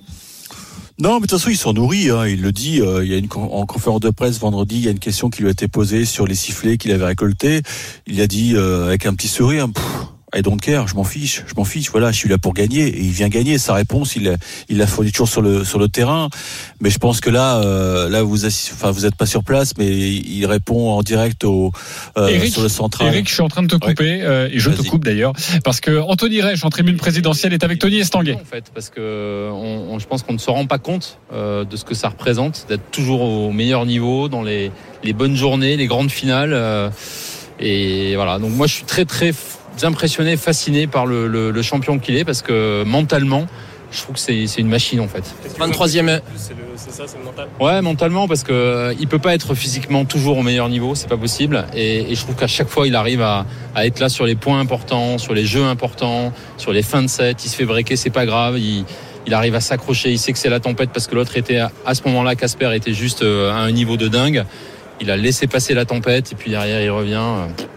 Non, 1.00 1.16
mais 1.16 1.22
de 1.22 1.22
toute 1.22 1.40
façon, 1.40 1.50
il 1.50 1.58
s'en 1.58 1.74
nourrit. 1.74 2.12
Hein. 2.12 2.28
Il 2.28 2.42
le 2.42 2.52
dit. 2.52 2.80
euh, 2.80 3.04
il 3.04 3.12
y 3.12 3.16
a 3.16 3.18
une 3.18 3.28
en 3.34 3.66
conférence 3.66 4.02
de 4.02 4.12
presse 4.12 4.40
vendredi, 4.40 4.76
il 4.76 4.86
y 4.86 4.88
a 4.88 4.92
une 4.92 5.00
question 5.00 5.32
qui 5.32 5.42
lui 5.42 5.48
a 5.48 5.52
été 5.52 5.68
posée 5.68 6.06
sur 6.06 6.28
les 6.28 6.36
sifflets 6.36 6.78
qu'il 6.78 6.92
avait 6.92 7.06
récoltés. 7.06 7.64
Il 8.06 8.22
a 8.22 8.28
dit 8.28 8.54
euh, 8.56 8.86
avec 8.86 9.08
un 9.08 9.16
petit 9.16 9.28
sourire, 9.28 9.68
I 10.34 10.42
don't 10.42 10.58
care, 10.62 10.88
je 10.88 10.96
m'en 10.96 11.04
fiche, 11.04 11.44
je 11.46 11.54
m'en 11.58 11.66
fiche. 11.66 11.90
Voilà, 11.92 12.12
je 12.12 12.18
suis 12.18 12.30
là 12.30 12.38
pour 12.38 12.54
gagner 12.54 12.88
et 12.88 13.00
il 13.02 13.12
vient 13.12 13.28
gagner. 13.28 13.58
Sa 13.58 13.74
réponse, 13.74 14.16
il 14.16 14.24
l'a- 14.24 14.38
il 14.70 14.78
l'a 14.78 14.88
fourni 14.88 15.12
toujours 15.12 15.28
sur 15.28 15.42
le 15.42 15.66
sur 15.66 15.78
le 15.78 15.90
terrain. 15.90 16.30
Mais 16.80 16.90
je 16.90 16.98
pense 17.00 17.20
que 17.20 17.30
là, 17.30 17.58
euh, 17.62 18.08
là 18.10 18.24
vous 18.24 18.46
enfin 18.46 18.92
vous 18.92 19.06
êtes 19.06 19.16
pas 19.16 19.26
sur 19.26 19.44
place, 19.44 19.74
mais 19.78 19.90
il 19.90 20.46
répond 20.46 20.92
en 20.92 21.02
direct 21.02 21.44
au 21.44 21.72
euh, 22.18 22.28
Eric, 22.30 22.54
sur 22.54 22.62
le 22.62 22.70
central. 22.70 23.08
Eric, 23.10 23.28
je 23.28 23.34
suis 23.34 23.42
en 23.44 23.50
train 23.50 23.62
de 23.64 23.68
te 23.68 23.76
couper, 23.76 24.22
euh, 24.22 24.48
et 24.52 24.58
je 24.60 24.70
te 24.70 24.82
coupe 24.88 25.04
d'ailleurs, 25.04 25.34
parce 25.66 25.82
que 25.82 26.00
Anthony 26.00 26.42
Reich 26.42 26.64
en 26.64 26.70
tribune 26.70 26.98
présidentielle 26.98 27.52
est 27.54 27.64
avec 27.66 27.80
Tony 27.80 27.98
Estanguet. 28.00 28.36
En 28.36 28.46
fait, 28.46 28.72
parce 28.74 28.90
que 28.90 29.50
on, 29.52 29.94
on- 29.96 30.00
je 30.00 30.08
pense 30.08 30.24
qu'on 30.24 30.34
ne 30.34 30.38
se 30.40 30.50
rend 30.50 30.66
pas 30.66 30.78
compte 30.80 31.18
euh, 31.34 31.66
de 31.66 31.76
ce 31.76 31.84
que 31.84 31.94
ça 31.94 32.08
représente 32.10 32.66
d'être 32.70 32.90
toujours 32.92 33.22
au 33.22 33.52
meilleur 33.52 33.86
niveau 33.86 34.30
dans 34.30 34.44
les, 34.44 34.72
les 35.04 35.14
bonnes 35.14 35.36
journées, 35.36 35.76
les 35.76 35.88
grandes 35.88 36.10
finales. 36.12 36.52
euh, 36.54 36.90
et 37.60 38.16
voilà. 38.16 38.40
Donc 38.40 38.52
moi, 38.52 38.68
je 38.68 38.74
suis 38.74 38.86
très 38.86 39.06
très 39.06 39.34
impressionné, 39.86 40.38
fasciné 40.38 40.88
par 40.88 41.06
le, 41.06 41.28
le- 41.28 41.52
le 41.52 41.62
champion 41.62 42.00
qu'il 42.00 42.16
est, 42.18 42.26
parce 42.26 42.42
que 42.42 42.84
mentalement, 42.84 43.48
je 43.92 44.02
trouve 44.02 44.16
que 44.16 44.22
c'est 44.22 44.48
c'est 44.48 44.62
une 44.62 44.70
machine 44.70 45.00
en 45.02 45.08
fait. 45.08 45.24
23e. 45.60 46.22
Ouais, 47.60 47.82
mentalement, 47.82 48.28
parce 48.28 48.44
que 48.44 48.52
euh, 48.54 48.94
il 49.00 49.08
peut 49.08 49.20
pas 49.20 49.34
être 49.36 49.54
physiquement 49.54 50.06
toujours 50.06 50.38
au 50.38 50.44
meilleur 50.44 50.70
niveau, 50.70 50.96
c'est 50.96 51.10
pas 51.10 51.18
possible. 51.18 51.66
Et, 51.76 52.12
et 52.12 52.16
je 52.16 52.22
trouve 52.22 52.36
qu'à 52.36 52.48
chaque 52.48 52.70
fois, 52.70 52.88
il 52.88 52.96
arrive 52.96 53.22
à, 53.22 53.46
à 53.76 53.86
être 53.86 54.00
là 54.00 54.08
sur 54.10 54.26
les 54.26 54.36
points 54.36 54.60
importants, 54.60 55.18
sur 55.18 55.34
les 55.34 55.46
jeux 55.46 55.64
importants, 55.66 56.32
sur 56.58 56.72
les 56.72 56.84
fins 56.84 57.02
de 57.02 57.08
set. 57.08 57.44
Il 57.44 57.50
se 57.50 57.56
fait 57.56 57.66
breaker, 57.66 57.96
c'est 57.98 58.10
pas 58.10 58.26
grave. 58.26 58.58
Il, 58.60 58.86
il 59.28 59.34
arrive 59.34 59.56
à 59.56 59.60
s'accrocher. 59.62 60.10
Il 60.12 60.18
sait 60.20 60.32
que 60.34 60.40
c'est 60.40 60.50
la 60.50 60.60
tempête 60.60 60.90
parce 60.94 61.08
que 61.08 61.14
l'autre 61.16 61.36
était 61.38 61.58
à, 61.60 61.72
à 61.86 61.94
ce 61.94 62.02
moment-là, 62.06 62.36
Casper 62.36 62.72
était 62.74 62.94
juste 62.94 63.22
euh, 63.24 63.52
à 63.52 63.56
un 63.58 63.72
niveau 63.72 63.98
de 63.98 64.08
dingue. 64.08 64.46
Il 65.02 65.12
a 65.12 65.18
laissé 65.18 65.48
passer 65.48 65.74
la 65.74 65.86
tempête 65.86 66.32
et 66.32 66.36
puis 66.36 66.50
derrière, 66.52 66.82
il 66.82 66.90
revient. 66.92 67.22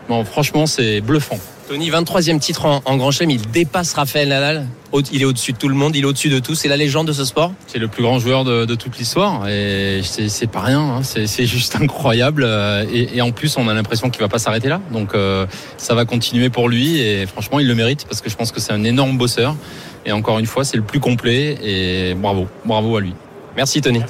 Bon, 0.08 0.24
franchement, 0.24 0.66
c'est 0.66 1.00
bluffant. 1.00 1.38
Tony, 1.66 1.90
23e 1.90 2.38
titre 2.40 2.66
en, 2.66 2.96
Grand 2.96 3.10
Chelem, 3.10 3.30
il 3.30 3.50
dépasse 3.50 3.94
Raphaël 3.94 4.28
Nadal. 4.28 4.66
Il 5.12 5.22
est 5.22 5.24
au-dessus 5.24 5.52
de 5.52 5.56
tout 5.56 5.68
le 5.68 5.74
monde, 5.74 5.96
il 5.96 6.02
est 6.02 6.06
au-dessus 6.06 6.28
de 6.28 6.38
tout. 6.38 6.54
C'est 6.54 6.68
la 6.68 6.76
légende 6.76 7.06
de 7.06 7.12
ce 7.12 7.24
sport. 7.24 7.52
C'est 7.66 7.78
le 7.78 7.88
plus 7.88 8.02
grand 8.02 8.18
joueur 8.18 8.44
de, 8.44 8.74
toute 8.74 8.98
l'histoire 8.98 9.48
et 9.48 10.02
c'est 10.04 10.46
pas 10.46 10.60
rien. 10.60 10.80
hein. 10.80 11.02
C'est 11.02 11.46
juste 11.46 11.76
incroyable 11.80 12.44
euh, 12.44 12.84
et, 12.92 13.16
et 13.16 13.22
en 13.22 13.32
plus 13.32 13.56
on 13.56 13.66
a 13.68 13.74
l'impression 13.74 14.10
qu'il 14.10 14.20
va 14.20 14.28
pas 14.28 14.38
s'arrêter 14.38 14.68
là. 14.68 14.80
Donc 14.92 15.14
euh, 15.14 15.46
ça 15.78 15.94
va 15.94 16.04
continuer 16.04 16.50
pour 16.50 16.68
lui 16.68 17.00
et 17.00 17.26
franchement 17.26 17.58
il 17.58 17.66
le 17.66 17.74
mérite 17.74 18.04
parce 18.06 18.20
que 18.20 18.28
je 18.28 18.36
pense 18.36 18.52
que 18.52 18.60
c'est 18.60 18.72
un 18.72 18.84
énorme 18.84 19.16
bosseur 19.16 19.56
et 20.04 20.12
encore 20.12 20.38
une 20.38 20.46
fois 20.46 20.64
c'est 20.64 20.76
le 20.76 20.82
plus 20.82 21.00
complet 21.00 21.56
et 21.62 22.14
bravo, 22.14 22.46
bravo 22.66 22.96
à 22.96 23.00
lui. 23.00 23.14
Merci 23.56 23.80
Tony. 23.80 24.00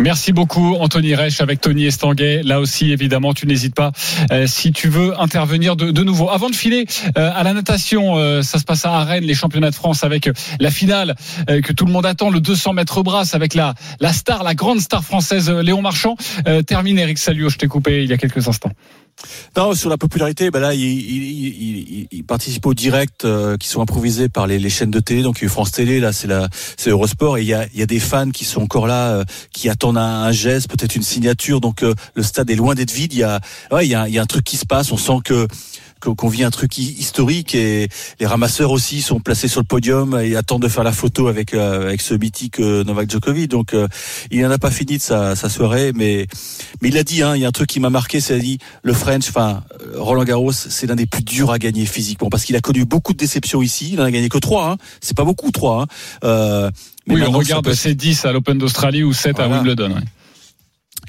Merci 0.00 0.32
beaucoup 0.32 0.76
Anthony 0.76 1.14
Reich 1.14 1.40
avec 1.40 1.60
Tony 1.60 1.86
Estanguet. 1.86 2.42
Là 2.42 2.60
aussi 2.60 2.92
évidemment 2.92 3.34
tu 3.34 3.46
n'hésites 3.46 3.74
pas 3.74 3.92
euh, 4.30 4.46
si 4.46 4.72
tu 4.72 4.88
veux 4.88 5.20
intervenir 5.20 5.76
de, 5.76 5.90
de 5.90 6.02
nouveau. 6.02 6.30
Avant 6.30 6.48
de 6.48 6.54
filer 6.54 6.86
euh, 7.16 7.30
à 7.34 7.42
la 7.42 7.52
natation, 7.52 8.16
euh, 8.16 8.42
ça 8.42 8.58
se 8.58 8.64
passe 8.64 8.84
à 8.84 9.04
Rennes, 9.04 9.24
les 9.24 9.34
championnats 9.34 9.70
de 9.70 9.74
France 9.74 10.04
avec 10.04 10.28
euh, 10.28 10.32
la 10.60 10.70
finale 10.70 11.16
euh, 11.50 11.60
que 11.60 11.72
tout 11.72 11.84
le 11.84 11.92
monde 11.92 12.06
attend, 12.06 12.30
le 12.30 12.40
200 12.40 12.74
mètres 12.74 13.02
brasse 13.02 13.34
avec 13.34 13.54
la, 13.54 13.74
la 14.00 14.12
star, 14.12 14.44
la 14.44 14.54
grande 14.54 14.80
star 14.80 15.04
française 15.04 15.50
euh, 15.50 15.62
Léon 15.62 15.82
Marchand. 15.82 16.16
Euh, 16.46 16.62
termine 16.62 16.98
Eric 16.98 17.18
Salio, 17.18 17.48
je 17.48 17.58
t'ai 17.58 17.66
coupé 17.66 18.04
il 18.04 18.08
y 18.08 18.12
a 18.12 18.16
quelques 18.16 18.46
instants. 18.46 18.70
Non, 19.56 19.74
sur 19.74 19.90
la 19.90 19.96
popularité, 19.96 20.50
ben 20.50 20.60
là, 20.60 20.74
il, 20.74 20.80
il, 20.80 21.24
il, 21.24 22.08
il- 22.10 22.24
participe 22.24 22.66
aux 22.66 22.74
directs 22.74 23.24
euh, 23.24 23.56
qui 23.56 23.68
sont 23.68 23.80
improvisés 23.80 24.28
par 24.28 24.46
les, 24.46 24.58
les 24.58 24.68
chaînes 24.70 24.90
de 24.90 25.00
télé. 25.00 25.22
Donc, 25.22 25.38
il 25.40 25.44
y 25.44 25.46
a 25.46 25.50
France 25.50 25.72
Télé, 25.72 25.98
là, 25.98 26.12
c'est 26.12 26.28
la, 26.28 26.48
c'est 26.76 26.90
Eurosport, 26.90 27.38
et 27.38 27.42
il 27.42 27.48
y 27.48 27.54
a, 27.54 27.66
il 27.72 27.80
y 27.80 27.82
a 27.82 27.86
des 27.86 28.00
fans 28.00 28.30
qui 28.30 28.44
sont 28.44 28.60
encore 28.60 28.86
là, 28.86 29.10
euh, 29.12 29.24
qui 29.52 29.68
attendent 29.68 29.98
un, 29.98 30.22
un 30.24 30.32
geste, 30.32 30.68
peut-être 30.68 30.94
une 30.94 31.02
signature. 31.02 31.60
Donc, 31.60 31.82
euh, 31.82 31.94
le 32.14 32.22
stade 32.22 32.50
est 32.50 32.54
loin 32.54 32.74
d'être 32.74 32.92
vide. 32.92 33.12
Il 33.14 33.20
y 33.20 33.22
a, 33.22 33.40
ouais, 33.72 33.86
il 33.86 33.90
y 33.90 33.94
a, 33.94 34.08
il 34.08 34.14
y 34.14 34.18
a 34.18 34.22
un 34.22 34.26
truc 34.26 34.44
qui 34.44 34.56
se 34.56 34.66
passe. 34.66 34.92
On 34.92 34.98
sent 34.98 35.18
que 35.24 35.48
qu'on 36.00 36.28
vit 36.28 36.44
un 36.44 36.50
truc 36.50 36.78
hi- 36.78 36.94
historique 36.98 37.54
et 37.54 37.88
les 38.20 38.26
ramasseurs 38.26 38.70
aussi 38.70 39.02
sont 39.02 39.20
placés 39.20 39.48
sur 39.48 39.60
le 39.60 39.66
podium 39.66 40.18
et 40.18 40.36
attendent 40.36 40.62
de 40.62 40.68
faire 40.68 40.84
la 40.84 40.92
photo 40.92 41.28
avec 41.28 41.54
euh, 41.54 41.82
avec 41.88 42.00
ce 42.00 42.14
mythique 42.14 42.60
euh, 42.60 42.84
Novak 42.84 43.10
Djokovic. 43.10 43.48
Donc 43.50 43.74
euh, 43.74 43.88
il 44.30 44.40
n'en 44.42 44.50
a 44.50 44.58
pas 44.58 44.70
fini 44.70 44.98
de 44.98 45.02
sa, 45.02 45.34
sa 45.36 45.48
soirée, 45.48 45.92
mais 45.94 46.26
mais 46.80 46.88
il 46.88 46.98
a 46.98 47.02
dit, 47.04 47.22
hein, 47.22 47.34
il 47.36 47.42
y 47.42 47.44
a 47.44 47.48
un 47.48 47.52
truc 47.52 47.68
qui 47.68 47.80
m'a 47.80 47.90
marqué, 47.90 48.20
c'est 48.20 48.34
a 48.34 48.38
dit 48.38 48.58
le 48.82 48.92
French, 48.92 49.28
enfin 49.28 49.62
Roland 49.94 50.24
Garros, 50.24 50.52
c'est 50.52 50.86
l'un 50.86 50.96
des 50.96 51.06
plus 51.06 51.22
durs 51.22 51.50
à 51.50 51.58
gagner 51.58 51.86
physiquement 51.86 52.28
parce 52.30 52.44
qu'il 52.44 52.56
a 52.56 52.60
connu 52.60 52.84
beaucoup 52.84 53.12
de 53.12 53.18
déceptions 53.18 53.62
ici. 53.62 53.90
Il 53.92 54.00
en 54.00 54.04
a 54.04 54.10
gagné 54.10 54.28
que 54.28 54.38
trois, 54.38 54.70
hein. 54.70 54.76
c'est 55.00 55.16
pas 55.16 55.24
beaucoup 55.24 55.50
trois. 55.50 55.82
Hein. 55.82 55.86
Euh, 56.24 56.70
Mais 57.06 57.14
Oui, 57.14 57.22
on 57.26 57.32
regarde 57.32 57.64
peut 57.64 57.74
ses 57.74 57.94
10 57.94 58.24
à 58.24 58.32
l'Open 58.32 58.58
d'Australie 58.58 59.02
ou 59.02 59.12
7 59.12 59.40
à. 59.40 59.48
Wimbledon. 59.48 59.90
ouais. 59.94 60.00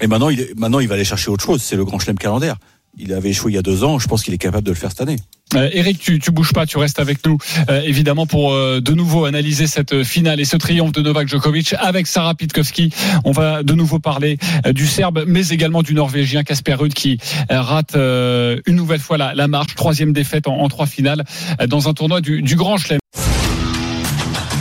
Et 0.00 0.06
maintenant, 0.06 0.30
il, 0.30 0.46
maintenant, 0.56 0.80
il 0.80 0.88
va 0.88 0.94
aller 0.94 1.04
chercher 1.04 1.30
autre 1.30 1.44
chose. 1.44 1.62
C'est 1.62 1.76
le 1.76 1.84
Grand 1.84 1.98
Chelem 1.98 2.16
calendaire. 2.16 2.56
Il 2.98 3.12
avait 3.12 3.30
échoué 3.30 3.52
il 3.52 3.54
y 3.54 3.58
a 3.58 3.62
deux 3.62 3.84
ans. 3.84 3.98
Je 3.98 4.08
pense 4.08 4.22
qu'il 4.22 4.34
est 4.34 4.38
capable 4.38 4.64
de 4.64 4.72
le 4.72 4.76
faire 4.76 4.90
cette 4.90 5.00
année. 5.00 5.16
Euh, 5.56 5.68
Eric, 5.72 5.98
tu, 5.98 6.18
tu 6.20 6.30
bouges 6.30 6.52
pas, 6.52 6.64
tu 6.64 6.78
restes 6.78 7.00
avec 7.00 7.26
nous, 7.26 7.36
euh, 7.68 7.82
évidemment, 7.82 8.24
pour 8.24 8.52
euh, 8.52 8.80
de 8.80 8.92
nouveau 8.92 9.24
analyser 9.24 9.66
cette 9.66 10.04
finale 10.04 10.38
et 10.38 10.44
ce 10.44 10.56
triomphe 10.56 10.92
de 10.92 11.02
Novak 11.02 11.26
Djokovic 11.26 11.74
avec 11.78 12.06
Sarah 12.06 12.36
Pitkowski. 12.36 12.92
On 13.24 13.32
va 13.32 13.64
de 13.64 13.74
nouveau 13.74 13.98
parler 13.98 14.38
euh, 14.64 14.72
du 14.72 14.86
Serbe, 14.86 15.24
mais 15.26 15.48
également 15.48 15.82
du 15.82 15.94
Norvégien 15.94 16.44
Casper 16.44 16.74
Ruud 16.74 16.94
qui 16.94 17.18
euh, 17.50 17.60
rate 17.60 17.96
euh, 17.96 18.60
une 18.66 18.76
nouvelle 18.76 19.00
fois 19.00 19.18
la, 19.18 19.34
la 19.34 19.48
marche, 19.48 19.74
troisième 19.74 20.12
défaite 20.12 20.46
en, 20.46 20.56
en 20.58 20.68
trois 20.68 20.86
finales 20.86 21.24
euh, 21.60 21.66
dans 21.66 21.88
un 21.88 21.94
tournoi 21.94 22.20
du, 22.20 22.42
du 22.42 22.54
Grand 22.54 22.76
Chelem. 22.76 23.00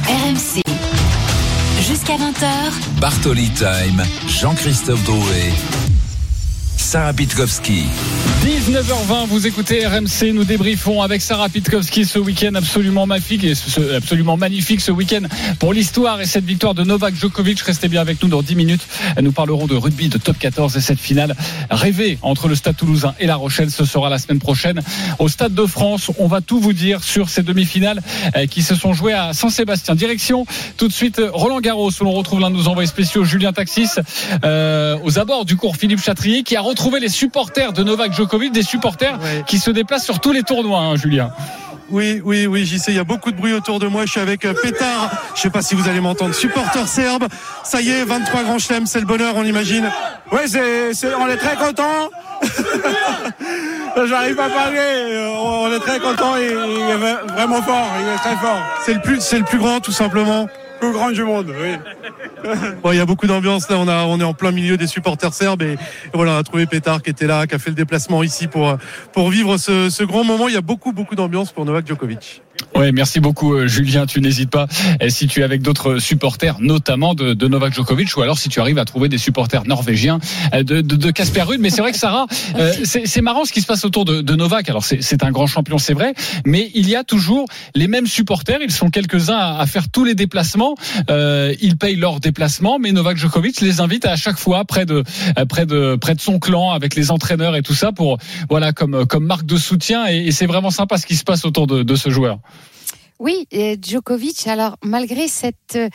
RMC. 0.07 0.61
Jusqu'à 1.87 2.15
20h, 2.17 2.99
Bartoli 2.99 3.49
Time, 3.49 4.03
Jean-Christophe 4.27 5.03
Drouet, 5.03 5.51
Sarah 6.89 7.13
Pitkowski. 7.13 7.83
19h20, 8.43 9.27
vous 9.27 9.45
écoutez 9.45 9.85
RMC, 9.85 10.31
nous 10.33 10.43
débriefons 10.43 11.03
avec 11.03 11.21
Sarah 11.21 11.47
Pitkowski 11.49 12.03
ce 12.03 12.17
week-end 12.17 12.55
absolument 12.55 13.05
magnifique 13.05 13.43
et 13.43 13.53
ce- 13.53 13.93
absolument 13.95 14.37
magnifique 14.37 14.81
ce 14.81 14.91
week-end 14.91 15.21
pour 15.59 15.71
l'histoire 15.71 16.19
et 16.19 16.25
cette 16.25 16.45
victoire 16.45 16.73
de 16.73 16.83
Novak 16.83 17.13
Djokovic. 17.13 17.59
Restez 17.61 17.89
bien 17.89 18.01
avec 18.01 18.23
nous 18.23 18.27
dans 18.29 18.41
10 18.41 18.55
minutes. 18.55 18.81
Nous 19.21 19.31
parlerons 19.31 19.67
de 19.67 19.75
rugby, 19.75 20.09
de 20.09 20.17
top 20.17 20.39
14 20.39 20.77
et 20.77 20.81
cette 20.81 20.99
finale 20.99 21.35
rêvée 21.69 22.17
entre 22.23 22.47
le 22.47 22.55
Stade 22.55 22.75
Toulousain 22.77 23.13
et 23.19 23.27
La 23.27 23.35
Rochelle. 23.35 23.69
Ce 23.69 23.85
sera 23.85 24.09
la 24.09 24.17
semaine 24.17 24.39
prochaine 24.39 24.81
au 25.19 25.27
Stade 25.27 25.53
de 25.53 25.65
France. 25.67 26.09
On 26.17 26.25
va 26.27 26.41
tout 26.41 26.59
vous 26.59 26.73
dire 26.73 27.03
sur 27.03 27.29
ces 27.29 27.43
demi-finales 27.43 28.01
euh, 28.35 28.47
qui 28.47 28.63
se 28.63 28.73
sont 28.73 28.93
jouées 28.93 29.13
à 29.13 29.33
Saint-Sébastien. 29.33 29.93
Direction 29.93 30.47
tout 30.77 30.87
de 30.87 30.93
suite 30.93 31.21
Roland 31.33 31.59
Garros 31.59 31.91
où 32.01 32.03
l'on 32.03 32.13
retrouve 32.13 32.39
l'un 32.39 32.49
de 32.49 32.55
nos 32.55 32.67
envoyés 32.67 32.87
spéciaux, 32.87 33.25
Julien 33.25 33.53
Taxis, 33.53 33.89
euh, 34.43 34.97
aux 35.03 35.19
abords 35.19 35.45
du 35.45 35.55
cours 35.55 35.75
Philippe 35.75 36.01
Chatrier 36.01 36.41
qui 36.41 36.55
a 36.55 36.61
retrouvé 36.61 36.78
les 36.99 37.09
supporters 37.09 37.73
de 37.73 37.83
Novak 37.83 38.13
Djokovic, 38.13 38.51
des 38.51 38.63
supporters 38.63 39.19
Ouais. 39.21 39.43
qui 39.45 39.59
se 39.59 39.69
déplacent 39.71 40.05
sur 40.05 40.19
tous 40.19 40.31
les 40.31 40.43
tournois, 40.43 40.79
hein, 40.79 40.95
Julien. 40.95 41.29
Oui, 41.91 42.21
oui, 42.23 42.45
oui, 42.45 42.65
j'y 42.65 42.77
sais, 42.77 42.91
il 42.91 42.97
y 42.97 42.99
a 42.99 43.03
beaucoup 43.03 43.31
de 43.31 43.35
bruit 43.37 43.51
autour 43.53 43.79
de 43.79 43.87
moi. 43.87 44.05
Je 44.05 44.11
suis 44.11 44.19
avec 44.19 44.45
euh, 44.45 44.53
Pétard, 44.53 45.09
je 45.35 45.41
sais 45.41 45.49
pas 45.49 45.63
si 45.63 45.73
vous 45.73 45.89
allez 45.89 45.99
m'entendre, 45.99 46.35
supporter 46.35 46.87
serbe. 46.87 47.25
Ça 47.63 47.81
y 47.81 47.89
est, 47.89 48.03
23 48.03 48.43
grands 48.43 48.59
chelems, 48.59 48.85
c'est 48.85 48.99
le 48.99 49.07
bonheur, 49.07 49.33
on 49.35 49.43
imagine. 49.43 49.89
Oui, 50.31 50.41
c'est, 50.45 50.93
c'est- 50.93 51.13
on 51.15 51.27
est 51.27 51.37
très 51.37 51.55
content. 51.55 52.09
J'arrive 54.07 54.39
à 54.39 54.49
parler. 54.49 55.29
On 55.41 55.71
est 55.75 55.79
très 55.79 55.99
content. 55.99 56.35
Il, 56.37 56.43
il 56.43 56.49
est 56.89 56.97
vra- 56.97 57.25
vraiment 57.33 57.61
fort. 57.61 57.87
Il 58.01 58.07
est 58.07 58.15
très 58.17 58.35
fort. 58.37 58.59
C'est 58.85 58.93
le 58.93 59.01
plus, 59.01 59.19
c'est 59.19 59.39
le 59.39 59.43
plus 59.45 59.57
grand, 59.57 59.79
tout 59.79 59.91
simplement. 59.91 60.47
Plus 60.79 60.91
grand 60.93 61.09
du 61.11 61.23
monde. 61.23 61.47
Oui. 61.59 61.75
Bon, 62.83 62.91
il 62.91 62.97
y 62.97 63.01
a 63.01 63.05
beaucoup 63.05 63.27
d'ambiance 63.27 63.69
là. 63.69 63.77
On 63.77 63.87
a, 63.87 64.03
on 64.05 64.19
est 64.19 64.23
en 64.23 64.33
plein 64.33 64.51
milieu 64.51 64.77
des 64.77 64.87
supporters 64.87 65.33
serbes 65.33 65.61
et, 65.61 65.77
voilà, 66.13 66.33
on 66.33 66.37
a 66.37 66.43
trouvé 66.43 66.65
Pétard 66.65 67.01
qui 67.01 67.09
était 67.09 67.27
là, 67.27 67.47
qui 67.47 67.55
a 67.55 67.59
fait 67.59 67.69
le 67.69 67.75
déplacement 67.75 68.23
ici 68.23 68.47
pour 68.47 68.77
pour 69.13 69.29
vivre 69.29 69.57
ce, 69.57 69.89
ce 69.89 70.03
grand 70.03 70.23
moment. 70.23 70.47
Il 70.47 70.53
y 70.53 70.57
a 70.57 70.61
beaucoup, 70.61 70.91
beaucoup 70.91 71.15
d'ambiance 71.15 71.51
pour 71.51 71.65
Novak 71.65 71.87
Djokovic. 71.87 72.41
Oui, 72.75 72.91
merci 72.93 73.19
beaucoup 73.19 73.53
euh, 73.53 73.67
Julien. 73.67 74.05
Tu 74.05 74.21
n'hésites 74.21 74.49
pas 74.49 74.67
si 75.09 75.27
tu 75.27 75.41
es 75.41 75.43
avec 75.43 75.61
d'autres 75.61 75.99
supporters, 75.99 76.59
notamment 76.59 77.13
de, 77.13 77.33
de 77.33 77.47
Novak 77.47 77.73
Djokovic, 77.73 78.15
ou 78.15 78.21
alors 78.21 78.37
si 78.37 78.49
tu 78.49 78.59
arrives 78.59 78.77
à 78.77 78.85
trouver 78.85 79.09
des 79.09 79.17
supporters 79.17 79.65
norvégiens 79.65 80.19
euh, 80.53 80.63
de, 80.63 81.11
Casper 81.11 81.41
Ruud. 81.41 81.59
Mais 81.59 81.69
c'est 81.69 81.81
vrai 81.81 81.91
que 81.91 81.97
Sarah, 81.97 82.25
euh, 82.55 82.73
c'est 82.83 83.21
marrant 83.21 83.45
ce 83.45 83.51
qui 83.51 83.61
se 83.61 83.67
passe 83.67 83.85
autour 83.85 84.05
de, 84.05 84.21
de 84.21 84.35
Novak. 84.35 84.69
Alors 84.69 84.83
c'est 84.83 85.01
c'est 85.01 85.23
un 85.23 85.31
grand 85.31 85.47
champion, 85.47 85.77
c'est 85.77 85.93
vrai, 85.93 86.13
mais 86.45 86.71
il 86.73 86.87
y 86.87 86.95
a 86.95 87.03
toujours 87.03 87.45
les 87.75 87.87
mêmes 87.87 88.07
supporters. 88.07 88.59
Ils 88.61 88.71
sont 88.71 88.89
quelques-uns 88.89 89.37
à, 89.37 89.59
à 89.59 89.65
faire 89.65 89.89
tous 89.89 90.05
les 90.05 90.15
déplacements. 90.15 90.75
Euh, 91.09 91.53
ils 91.61 91.77
payent 91.77 91.95
leurs 91.95 92.19
déplacements, 92.19 92.79
mais 92.79 92.91
Novak 92.91 93.17
Djokovic 93.17 93.61
les 93.61 93.81
invite 93.81 94.05
à 94.05 94.15
chaque 94.15 94.37
fois 94.37 94.65
près 94.65 94.85
de 94.85 95.03
euh, 95.37 95.45
près 95.45 95.65
de 95.65 95.97
près 95.99 96.15
de 96.15 96.21
son 96.21 96.39
clan 96.39 96.71
avec 96.71 96.95
les 96.95 97.11
entraîneurs 97.11 97.55
et 97.55 97.61
tout 97.61 97.73
ça 97.73 97.91
pour 97.91 98.17
voilà 98.49 98.71
comme 98.71 99.05
comme 99.05 99.25
marque 99.25 99.45
de 99.45 99.57
soutien. 99.57 100.05
Et, 100.07 100.27
et 100.27 100.31
c'est 100.31 100.45
vraiment 100.45 100.71
sympa 100.71 100.97
ce 100.97 101.05
qui 101.05 101.15
se 101.15 101.23
passe 101.23 101.45
autour 101.45 101.67
de, 101.67 101.83
de 101.83 101.95
ce 101.95 102.09
joueur. 102.09 102.39
Oui, 103.19 103.47
Djokovic, 103.81 104.47
alors 104.47 104.77
malgré 104.81 105.27
cette, 105.27 105.75
euh, 105.75 105.89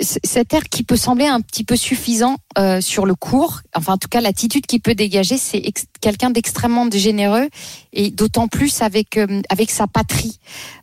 cet 0.00 0.52
air 0.54 0.64
qui 0.64 0.82
peut 0.82 0.96
sembler 0.96 1.26
un 1.26 1.40
petit 1.40 1.64
peu 1.64 1.76
suffisant 1.76 2.36
euh, 2.58 2.80
sur 2.80 3.06
le 3.06 3.14
court, 3.14 3.60
enfin 3.74 3.94
en 3.94 3.98
tout 3.98 4.08
cas 4.08 4.20
l'attitude 4.20 4.66
qu'il 4.66 4.80
peut 4.80 4.94
dégager, 4.94 5.38
c'est 5.38 5.62
quelqu'un 6.00 6.30
d'extrêmement 6.30 6.88
généreux 6.90 7.48
et 7.92 8.10
d'autant 8.10 8.48
plus 8.48 8.82
avec 8.82 9.16
euh, 9.16 9.42
avec 9.48 9.70
sa 9.70 9.86
patrie. 9.86 10.38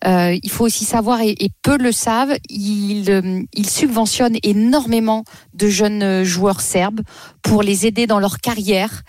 Euh, 0.06 0.38
il 0.42 0.50
faut 0.50 0.66
aussi 0.66 0.86
savoir 0.86 1.22
et, 1.22 1.36
peu 1.62 1.78
le 1.78 1.92
savent, 1.92 2.36
il 2.50 3.10
euh, 3.10 3.42
il 3.54 3.70
subventionne 3.70 4.38
énormément 4.44 5.24
de 5.54 5.68
jeunes 5.68 6.04
euh, 6.04 6.24
joueurs 6.24 6.62
serbes 6.62 7.02
pour 7.42 7.64
les 7.64 7.86
aider 7.86 8.08
dans 8.08 8.20
leur 8.20 8.38
carrière 8.38 9.04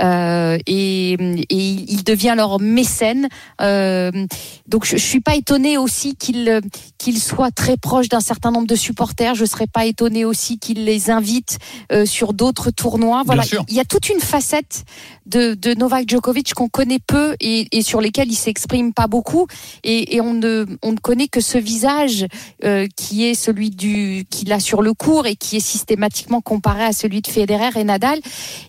euh, 0.00 0.58
et, 0.66 1.12
et 1.12 1.56
il 1.56 2.04
devient 2.04 2.34
leur 2.36 2.60
mécène. 2.60 3.28
Donc 3.58 4.86
je, 4.86 4.96
je 4.96 5.04
suis 5.04 5.20
pas 5.20 5.34
étonnée 5.34 5.76
aussi 5.78 6.16
qu'il 6.16 6.60
qu'il 6.98 7.18
soit 7.18 7.50
très 7.50 7.76
proche 7.76 8.08
d'un 8.08 8.20
certain 8.20 8.50
nombre 8.50 8.66
de 8.66 8.76
supporters. 8.76 9.34
Serais 9.46 9.66
pas 9.66 9.86
étonnée 9.86 10.24
aussi 10.24 10.58
qu'il 10.58 10.84
les 10.84 11.10
invite 11.10 11.58
euh, 11.92 12.06
sur 12.06 12.32
d'autres 12.32 12.70
tournois. 12.70 13.22
Voilà, 13.24 13.44
il 13.68 13.74
y 13.74 13.80
a 13.80 13.84
toute 13.84 14.08
une 14.08 14.20
facette 14.20 14.84
de, 15.26 15.54
de 15.54 15.74
Novak 15.74 16.08
Djokovic 16.08 16.54
qu'on 16.54 16.68
connaît 16.68 16.98
peu 16.98 17.34
et, 17.40 17.68
et 17.76 17.82
sur 17.82 18.00
lesquels 18.00 18.30
il 18.30 18.36
s'exprime 18.36 18.92
pas 18.92 19.06
beaucoup. 19.06 19.46
Et, 19.84 20.16
et 20.16 20.20
on 20.20 20.34
ne 20.34 20.66
on 20.82 20.92
ne 20.92 20.98
connaît 20.98 21.28
que 21.28 21.40
ce 21.40 21.58
visage 21.58 22.26
euh, 22.64 22.86
qui 22.96 23.24
est 23.24 23.34
celui 23.34 23.70
du 23.70 24.24
qu'il 24.30 24.52
a 24.52 24.60
sur 24.60 24.82
le 24.82 24.94
court 24.94 25.26
et 25.26 25.36
qui 25.36 25.56
est 25.56 25.60
systématiquement 25.60 26.40
comparé 26.40 26.84
à 26.84 26.92
celui 26.92 27.20
de 27.22 27.28
Federer 27.28 27.78
et 27.78 27.84
Nadal. 27.84 28.20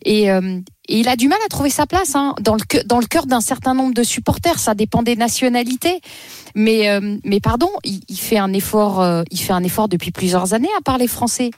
Et 0.05 0.31
euh, 0.31 0.59
et 0.89 0.99
il 0.99 1.07
a 1.07 1.15
du 1.15 1.27
mal 1.27 1.39
à 1.45 1.47
trouver 1.47 1.69
sa 1.69 1.85
place 1.85 2.15
hein, 2.15 2.35
dans 2.41 2.55
le 2.55 2.83
dans 2.83 2.99
cœur 2.99 3.25
d'un 3.25 3.41
certain 3.41 3.73
nombre 3.73 3.93
de 3.93 4.03
supporters. 4.03 4.59
Ça 4.59 4.75
dépend 4.75 5.01
des 5.01 5.15
nationalités, 5.15 6.01
mais 6.55 6.89
euh, 6.89 7.17
pardon, 7.41 7.69
il, 7.83 8.01
il 8.09 8.17
fait 8.17 8.37
un 8.37 8.51
effort, 8.53 9.01
euh, 9.01 9.23
il 9.31 9.39
fait 9.39 9.53
un 9.53 9.63
effort 9.63 9.87
depuis 9.87 10.11
plusieurs 10.11 10.53
années 10.53 10.69
à 10.77 10.81
parler 10.81 11.07
français. 11.07 11.51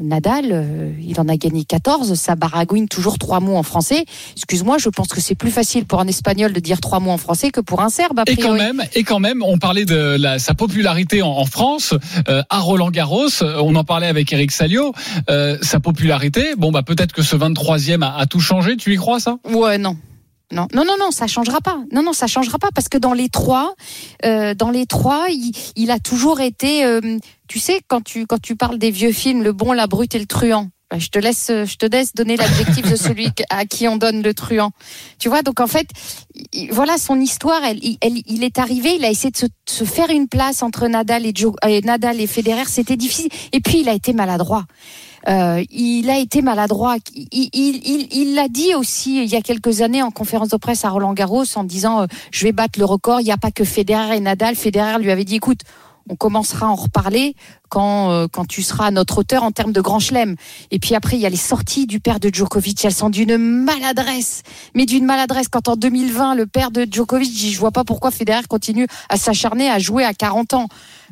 Nadal, 0.00 0.46
euh, 0.50 0.90
il 1.00 1.20
en 1.20 1.28
a 1.28 1.36
gagné 1.36 1.64
14, 1.64 2.14
ça 2.14 2.34
baragouine 2.34 2.88
toujours 2.88 3.18
trois 3.18 3.40
mots 3.40 3.56
en 3.56 3.62
français. 3.62 4.04
Excuse-moi, 4.36 4.78
je 4.78 4.88
pense 4.88 5.08
que 5.08 5.20
c'est 5.20 5.34
plus 5.34 5.50
facile 5.50 5.84
pour 5.84 6.00
un 6.00 6.06
espagnol 6.06 6.52
de 6.52 6.60
dire 6.60 6.80
trois 6.80 6.98
mots 7.00 7.10
en 7.10 7.18
français 7.18 7.50
que 7.50 7.60
pour 7.60 7.80
un 7.82 7.88
serbe. 7.90 8.18
A 8.20 8.24
Et 8.26 8.36
quand 8.36 8.54
même, 8.54 8.82
et 8.94 9.04
quand 9.04 9.20
même, 9.20 9.42
on 9.42 9.58
parlait 9.58 9.84
de 9.84 10.16
la, 10.18 10.38
sa 10.38 10.54
popularité 10.54 11.22
en, 11.22 11.28
en 11.30 11.44
France 11.46 11.94
euh, 12.28 12.42
à 12.48 12.58
Roland 12.60 12.90
Garros. 12.90 13.28
euh, 13.42 13.60
On 13.62 13.74
en 13.74 13.84
parlait 13.84 14.06
avec 14.08 14.32
Eric 14.32 14.50
Salio. 14.50 14.92
Euh, 15.30 15.58
sa 15.62 15.80
popularité, 15.80 16.54
bon 16.56 16.72
bah 16.72 16.82
peut-être 16.82 17.12
que 17.12 17.22
ce 17.22 17.36
23e 17.36 18.02
a, 18.02 18.16
a 18.16 18.26
tout 18.26 18.40
changé. 18.40 18.76
Tu 18.76 18.92
y 18.94 18.96
crois 18.96 19.20
ça? 19.20 19.36
Ouais, 19.50 19.78
non. 19.78 19.96
Non, 20.52 20.68
non, 20.74 20.84
non, 20.84 20.96
non, 20.98 21.10
ça 21.10 21.26
changera 21.26 21.62
pas. 21.62 21.78
Non, 21.92 22.02
non, 22.02 22.12
ça 22.12 22.26
changera 22.26 22.58
pas 22.58 22.68
parce 22.74 22.90
que 22.90 22.98
dans 22.98 23.14
les 23.14 23.30
trois, 23.30 23.74
euh, 24.26 24.54
dans 24.54 24.70
les 24.70 24.84
trois, 24.84 25.26
il, 25.76 25.90
a 25.90 25.98
toujours 25.98 26.40
été. 26.42 26.84
euh, 26.84 27.18
tu 27.48 27.58
sais, 27.58 27.80
quand 27.88 28.02
tu 28.02 28.26
quand 28.26 28.40
tu 28.40 28.54
parles 28.54 28.78
des 28.78 28.90
vieux 28.90 29.12
films, 29.12 29.42
le 29.42 29.52
bon, 29.52 29.72
la 29.72 29.86
brute 29.86 30.14
et 30.14 30.18
le 30.18 30.26
truand. 30.26 30.68
Bah, 30.92 30.98
Je 30.98 31.08
te 31.08 31.18
laisse, 31.18 31.46
je 31.48 31.76
te 31.76 31.86
laisse 31.86 32.14
donner 32.14 32.36
l'adjectif 32.36 32.90
de 32.90 32.96
celui 32.96 33.28
à 33.48 33.64
qui 33.64 33.88
on 33.88 33.96
donne 33.96 34.22
le 34.22 34.34
truand. 34.34 34.70
Tu 35.18 35.30
vois, 35.30 35.40
donc 35.42 35.58
en 35.60 35.66
fait, 35.66 35.86
il- 36.52 36.70
voilà 36.70 36.98
son 36.98 37.18
histoire. 37.18 37.60
Il- 37.82 38.44
est 38.44 38.58
arrivé, 38.58 38.96
il 38.98 39.04
a 39.04 39.10
essayé 39.10 39.30
de 39.30 39.38
se, 39.66 39.84
faire 39.84 40.10
une 40.10 40.28
place 40.28 40.62
entre 40.62 40.86
Nadal 40.88 41.24
et, 41.24 41.80
Nadal 41.80 42.20
et 42.20 42.26
Federer. 42.26 42.64
C'était 42.66 42.96
difficile. 42.96 43.30
Et 43.52 43.60
puis 43.60 43.80
il 43.80 43.88
a 43.88 43.94
été 43.94 44.12
maladroit. 44.12 44.66
Euh, 45.28 45.64
il 45.70 46.10
a 46.10 46.18
été 46.18 46.42
maladroit. 46.42 46.96
Il 47.14 48.34
l'a 48.34 48.48
dit 48.48 48.74
aussi 48.74 49.22
il 49.22 49.30
y 49.30 49.36
a 49.36 49.40
quelques 49.40 49.80
années 49.80 50.02
en 50.02 50.10
conférence 50.10 50.48
de 50.48 50.56
presse 50.56 50.84
à 50.84 50.90
Roland 50.90 51.14
Garros 51.14 51.44
en 51.54 51.64
disant 51.64 52.02
euh, 52.02 52.06
je 52.32 52.44
vais 52.44 52.52
battre 52.52 52.78
le 52.78 52.84
record. 52.84 53.20
Il 53.20 53.24
n'y 53.24 53.32
a 53.32 53.36
pas 53.38 53.50
que 53.52 53.64
Federer 53.64 54.16
et 54.16 54.20
Nadal. 54.20 54.56
Federer 54.56 54.98
lui 54.98 55.10
avait 55.10 55.24
dit 55.24 55.36
écoute, 55.36 55.60
on 56.08 56.16
commencera 56.16 56.66
à 56.66 56.68
en 56.68 56.74
reparler 56.74 57.34
quand 57.68 58.10
euh, 58.10 58.26
quand 58.30 58.44
tu 58.44 58.62
seras 58.62 58.90
notre 58.90 59.18
hauteur 59.18 59.42
en 59.42 59.50
termes 59.50 59.72
de 59.72 59.80
grand 59.80 59.98
chelem. 59.98 60.36
Et 60.70 60.78
puis 60.78 60.94
après 60.94 61.16
il 61.16 61.20
y 61.20 61.26
a 61.26 61.30
les 61.30 61.36
sorties 61.36 61.86
du 61.86 62.00
père 62.00 62.20
de 62.20 62.30
Djokovic. 62.32 62.84
Elles 62.84 62.92
sont 62.92 63.10
d'une 63.10 63.36
maladresse, 63.38 64.42
mais 64.74 64.86
d'une 64.86 65.04
maladresse. 65.04 65.48
Quand 65.48 65.68
en 65.68 65.76
2020 65.76 66.34
le 66.34 66.46
père 66.46 66.70
de 66.70 66.86
Djokovic 66.90 67.52
je 67.52 67.58
vois 67.58 67.72
pas 67.72 67.84
pourquoi 67.84 68.10
Federer 68.10 68.44
continue 68.48 68.86
à 69.08 69.16
s'acharner 69.16 69.70
à 69.70 69.78
jouer 69.78 70.04
à 70.04 70.14
40 70.14 70.54
ans. 70.54 70.68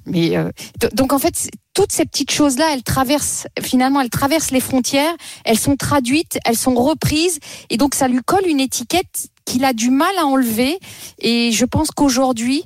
Mais 0.07 0.37
euh, 0.37 0.51
donc 0.93 1.13
en 1.13 1.19
fait, 1.19 1.51
toutes 1.75 1.93
ces 1.93 2.05
petites 2.05 2.31
choses-là, 2.31 2.67
elles 2.73 2.83
traversent 2.83 3.47
finalement, 3.61 4.01
elles 4.01 4.11
traversent 4.11 4.51
les 4.51 4.61
frontières, 4.61 5.15
elles 5.45 5.59
sont 5.59 5.77
traduites, 5.77 6.39
elles 6.45 6.57
sont 6.57 6.75
reprises, 6.75 7.39
et 7.69 7.77
donc 7.77 7.95
ça 7.95 8.09
lui 8.09 8.21
colle 8.25 8.47
une 8.47 8.61
étiquette 8.61 9.29
qu'il 9.45 9.65
a 9.65 9.73
du 9.73 9.91
mal 9.91 10.13
à 10.19 10.27
enlever. 10.27 10.79
Et 11.19 11.53
je 11.53 11.65
pense 11.65 11.91
qu'aujourd'hui, 11.91 12.65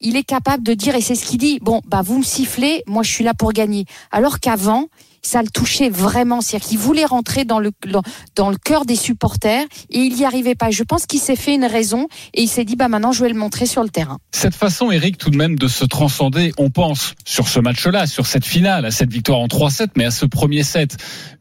il 0.00 0.16
est 0.16 0.24
capable 0.24 0.62
de 0.62 0.74
dire, 0.74 0.94
et 0.94 1.00
c'est 1.00 1.14
ce 1.14 1.24
qu'il 1.24 1.38
dit, 1.38 1.58
bon, 1.62 1.80
bah 1.86 2.02
vous 2.02 2.18
me 2.18 2.24
sifflez, 2.24 2.82
moi 2.86 3.02
je 3.02 3.10
suis 3.10 3.24
là 3.24 3.34
pour 3.34 3.52
gagner. 3.52 3.84
Alors 4.10 4.40
qu'avant, 4.40 4.88
ça 5.26 5.42
le 5.42 5.48
touchait 5.48 5.90
vraiment. 5.90 6.40
C'est-à-dire 6.40 6.68
qu'il 6.68 6.78
voulait 6.78 7.04
rentrer 7.04 7.44
dans 7.44 7.58
le, 7.58 7.72
dans, 8.36 8.50
le 8.50 8.56
cœur 8.56 8.84
des 8.84 8.96
supporters 8.96 9.64
et 9.90 9.98
il 9.98 10.14
n'y 10.14 10.24
arrivait 10.24 10.54
pas. 10.54 10.70
Je 10.70 10.84
pense 10.84 11.06
qu'il 11.06 11.20
s'est 11.20 11.36
fait 11.36 11.54
une 11.54 11.64
raison 11.64 12.06
et 12.32 12.42
il 12.42 12.48
s'est 12.48 12.64
dit, 12.64 12.76
bah 12.76 12.88
maintenant, 12.88 13.12
je 13.12 13.22
vais 13.22 13.28
le 13.28 13.38
montrer 13.38 13.66
sur 13.66 13.82
le 13.82 13.88
terrain. 13.88 14.18
Cette 14.30 14.54
façon, 14.54 14.90
Eric, 14.90 15.18
tout 15.18 15.30
de 15.30 15.36
même, 15.36 15.58
de 15.58 15.68
se 15.68 15.84
transcender, 15.84 16.52
on 16.58 16.70
pense 16.70 17.14
sur 17.24 17.48
ce 17.48 17.58
match-là, 17.58 18.06
sur 18.06 18.26
cette 18.26 18.44
finale, 18.44 18.86
à 18.86 18.90
cette 18.90 19.12
victoire 19.12 19.40
en 19.40 19.46
3-7, 19.46 19.88
mais 19.96 20.04
à 20.04 20.10
ce 20.10 20.26
premier 20.26 20.62
set. 20.62 20.96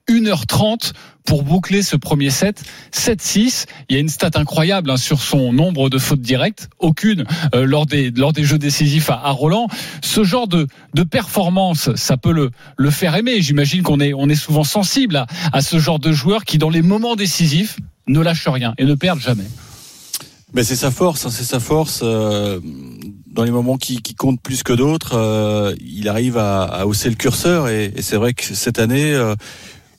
1h30 0.10 0.92
pour 1.26 1.44
boucler 1.44 1.82
ce 1.82 1.96
premier 1.96 2.30
set. 2.30 2.64
7-6. 2.94 3.66
Il 3.90 3.96
y 3.96 3.98
a 3.98 4.00
une 4.00 4.10
stat 4.10 4.32
incroyable 4.36 4.92
hein, 4.92 4.98
sur 4.98 5.22
son 5.22 5.52
nombre 5.54 5.90
de 5.90 5.98
fautes 5.98 6.22
directes. 6.22 6.70
Aucune 6.80 7.26
euh, 7.54 7.66
lors, 7.66 7.86
des, 7.86 8.12
lors 8.12 8.32
des 8.34 8.44
jeux 8.44 8.60
décisifs 8.60 9.10
à, 9.10 9.16
à 9.24 9.32
Roland. 9.32 9.68
Ce 10.04 10.24
genre 10.24 10.48
de, 10.48 10.68
de 10.94 11.04
performance, 11.04 11.90
ça 11.96 12.18
peut 12.18 12.32
le, 12.32 12.52
le 12.78 12.90
faire 12.92 13.16
aimer. 13.16 13.42
J'imagine 13.42 13.82
qu'on 13.82 14.00
est, 14.00 14.14
on 14.14 14.30
est 14.30 14.36
souvent 14.36 14.64
sensible 14.64 15.16
à, 15.16 15.28
à 15.52 15.62
ce 15.62 15.80
genre 15.80 16.00
de 16.00 16.12
joueurs 16.12 16.46
qui, 16.46 16.58
dans 16.58 16.70
les 16.70 16.82
moments 16.84 17.16
décisifs, 17.16 17.78
ne 18.08 18.20
lâchent 18.20 18.48
rien 18.48 18.74
et 18.78 18.86
ne 18.86 18.94
perdent 18.94 19.20
jamais. 19.22 19.46
Mais 20.54 20.64
c'est 20.64 20.76
sa 20.76 20.92
force, 20.92 21.26
hein, 21.26 21.32
c'est 21.32 21.44
sa 21.44 21.60
force. 21.60 22.02
euh, 22.04 22.60
dans 23.28 23.44
les 23.44 23.52
moments 23.52 23.76
qui, 23.78 24.02
qui 24.02 24.16
comptent 24.16 24.42
plus 24.42 24.64
que 24.64 24.72
d'autres, 24.72 25.16
euh, 25.18 25.76
il 25.86 26.08
arrive 26.08 26.38
à, 26.38 26.64
à 26.64 26.86
hausser 26.86 27.10
le 27.10 27.16
curseur. 27.16 27.68
Et, 27.68 27.92
et 27.94 28.02
c'est 28.02 28.16
vrai 28.16 28.34
que 28.34 28.44
cette 28.56 28.80
année, 28.80 29.14
euh, 29.14 29.36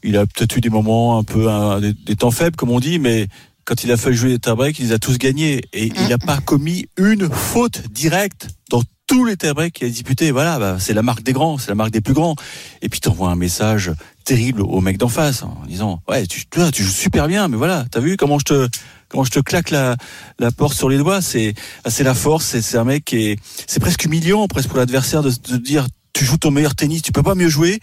il 0.06 0.16
a 0.16 0.24
peut-être 0.24 0.56
eu 0.56 0.60
des 0.60 0.70
moments 0.70 1.18
un 1.18 1.24
peu 1.24 1.48
des, 1.80 2.16
temps 2.16 2.30
faibles, 2.30 2.56
comme 2.56 2.70
on 2.70 2.80
dit, 2.80 2.98
mais 2.98 3.26
quand 3.64 3.82
il 3.82 3.90
a 3.90 3.96
fallu 3.96 4.16
jouer 4.16 4.30
les 4.30 4.38
tie-breaks, 4.38 4.78
il 4.78 4.86
les 4.86 4.92
a 4.92 4.98
tous 4.98 5.18
gagnés. 5.18 5.62
Et 5.72 5.86
il 5.86 6.08
n'a 6.08 6.18
pas 6.18 6.38
commis 6.38 6.86
une 6.96 7.28
faute 7.28 7.82
directe 7.90 8.48
dans 8.70 8.82
tous 9.08 9.24
les 9.24 9.36
tie-breaks 9.36 9.74
qu'il 9.74 9.86
a 9.88 9.90
disputés. 9.90 10.30
Voilà, 10.30 10.60
bah, 10.60 10.76
c'est 10.78 10.94
la 10.94 11.02
marque 11.02 11.24
des 11.24 11.32
grands, 11.32 11.58
c'est 11.58 11.68
la 11.68 11.74
marque 11.74 11.90
des 11.90 12.00
plus 12.00 12.14
grands. 12.14 12.36
Et 12.82 12.88
puis 12.88 13.00
t'envoies 13.00 13.30
un 13.30 13.36
message 13.36 13.92
terrible 14.24 14.62
au 14.62 14.80
mec 14.80 14.96
d'en 14.96 15.08
face 15.08 15.42
en 15.44 15.62
disant 15.68 16.02
ouais 16.08 16.26
tu, 16.26 16.42
tu 16.72 16.82
joues 16.82 16.90
super 16.90 17.28
bien 17.28 17.46
mais 17.46 17.56
voilà 17.56 17.84
t'as 17.92 18.00
vu 18.00 18.16
comment 18.16 18.40
je 18.40 18.44
te 18.44 18.68
comment 19.08 19.22
je 19.22 19.30
te 19.30 19.38
claque 19.38 19.70
la, 19.70 19.96
la 20.40 20.50
porte 20.50 20.74
sur 20.74 20.88
les 20.88 20.98
doigts? 20.98 21.22
C'est 21.22 21.54
ah, 21.84 21.90
c'est 21.90 22.02
la 22.02 22.12
force 22.12 22.58
c'est 22.58 22.76
un 22.76 22.82
mec 22.82 23.04
qui 23.04 23.18
est 23.18 23.38
c'est 23.68 23.78
presque 23.78 24.04
humiliant 24.04 24.48
presque 24.48 24.68
pour 24.68 24.78
l'adversaire 24.78 25.22
de, 25.22 25.30
de 25.30 25.56
dire 25.58 25.86
tu 26.12 26.24
joues 26.24 26.38
ton 26.38 26.50
meilleur 26.50 26.74
tennis 26.74 27.02
tu 27.02 27.12
peux 27.12 27.22
pas 27.22 27.36
mieux 27.36 27.48
jouer 27.48 27.78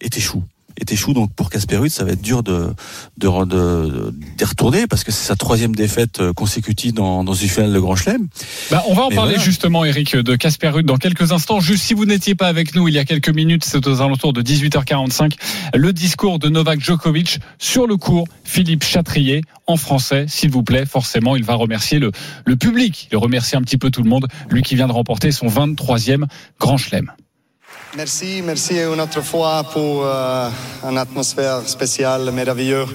et 0.00 0.08
t'échoues 0.08 0.44
et 0.78 0.84
t'échoues 0.84 1.12
donc 1.14 1.32
pour 1.34 1.50
Casper 1.50 1.76
Ruud 1.76 1.90
ça 1.90 2.04
va 2.04 2.12
être 2.12 2.22
dur 2.22 2.42
de 2.42 2.72
de, 3.18 3.28
de, 3.28 3.44
de- 3.44 4.14
d'y 4.36 4.44
retourner 4.44 4.86
parce 4.86 5.04
que 5.04 5.12
c'est 5.12 5.26
sa 5.26 5.36
troisième 5.36 5.74
défaite 5.74 6.20
euh, 6.20 6.32
consécutive 6.32 6.92
dans, 6.92 7.24
dans 7.24 7.34
une 7.34 7.48
finale 7.48 7.72
de 7.72 7.78
Grand 7.80 7.96
Chelem 7.96 8.26
Bah, 8.70 8.82
on 8.88 8.94
va 8.94 9.04
en 9.04 9.08
Mais 9.10 9.16
parler 9.16 9.32
voilà. 9.34 9.44
justement, 9.44 9.84
Eric, 9.84 10.16
de 10.16 10.36
Casper 10.36 10.68
Ruud 10.68 10.86
dans 10.86 10.96
quelques 10.98 11.32
instants. 11.32 11.60
Juste 11.60 11.84
si 11.84 11.94
vous 11.94 12.04
n'étiez 12.04 12.34
pas 12.34 12.48
avec 12.48 12.74
nous 12.74 12.88
il 12.88 12.94
y 12.94 12.98
a 12.98 13.04
quelques 13.04 13.28
minutes, 13.30 13.64
c'est 13.64 13.86
aux 13.86 14.00
alentours 14.02 14.32
de 14.32 14.42
18h45, 14.42 15.32
le 15.74 15.92
discours 15.92 16.38
de 16.38 16.48
Novak 16.48 16.80
Djokovic 16.80 17.38
sur 17.58 17.86
le 17.86 17.96
cours 17.96 18.26
Philippe 18.44 18.84
Chatrier 18.84 19.42
en 19.66 19.76
français, 19.76 20.26
s'il 20.28 20.50
vous 20.50 20.62
plaît. 20.62 20.84
Forcément, 20.86 21.36
il 21.36 21.44
va 21.44 21.54
remercier 21.54 21.98
le, 21.98 22.12
le 22.44 22.56
public. 22.56 23.08
Il 23.12 23.16
remercie 23.18 23.56
un 23.56 23.62
petit 23.62 23.78
peu 23.78 23.90
tout 23.90 24.02
le 24.02 24.08
monde, 24.10 24.26
lui 24.50 24.62
qui 24.62 24.74
vient 24.74 24.86
de 24.88 24.92
remporter 24.92 25.32
son 25.32 25.46
23e 25.48 26.24
Grand 26.60 26.76
Chelem. 26.76 27.10
Merci, 27.94 28.42
merci 28.44 28.74
une 28.78 29.00
autre 29.00 29.22
fois 29.22 29.64
pour 29.72 30.04
euh, 30.04 30.50
une 30.82 30.98
atmosphère 30.98 31.66
spéciale, 31.66 32.30
merveilleuse. 32.30 32.88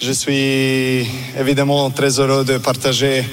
Je 0.00 0.12
suis 0.12 1.06
évidemment 1.38 1.90
très 1.90 2.20
heureux 2.20 2.44
de 2.44 2.58
partager 2.58 3.24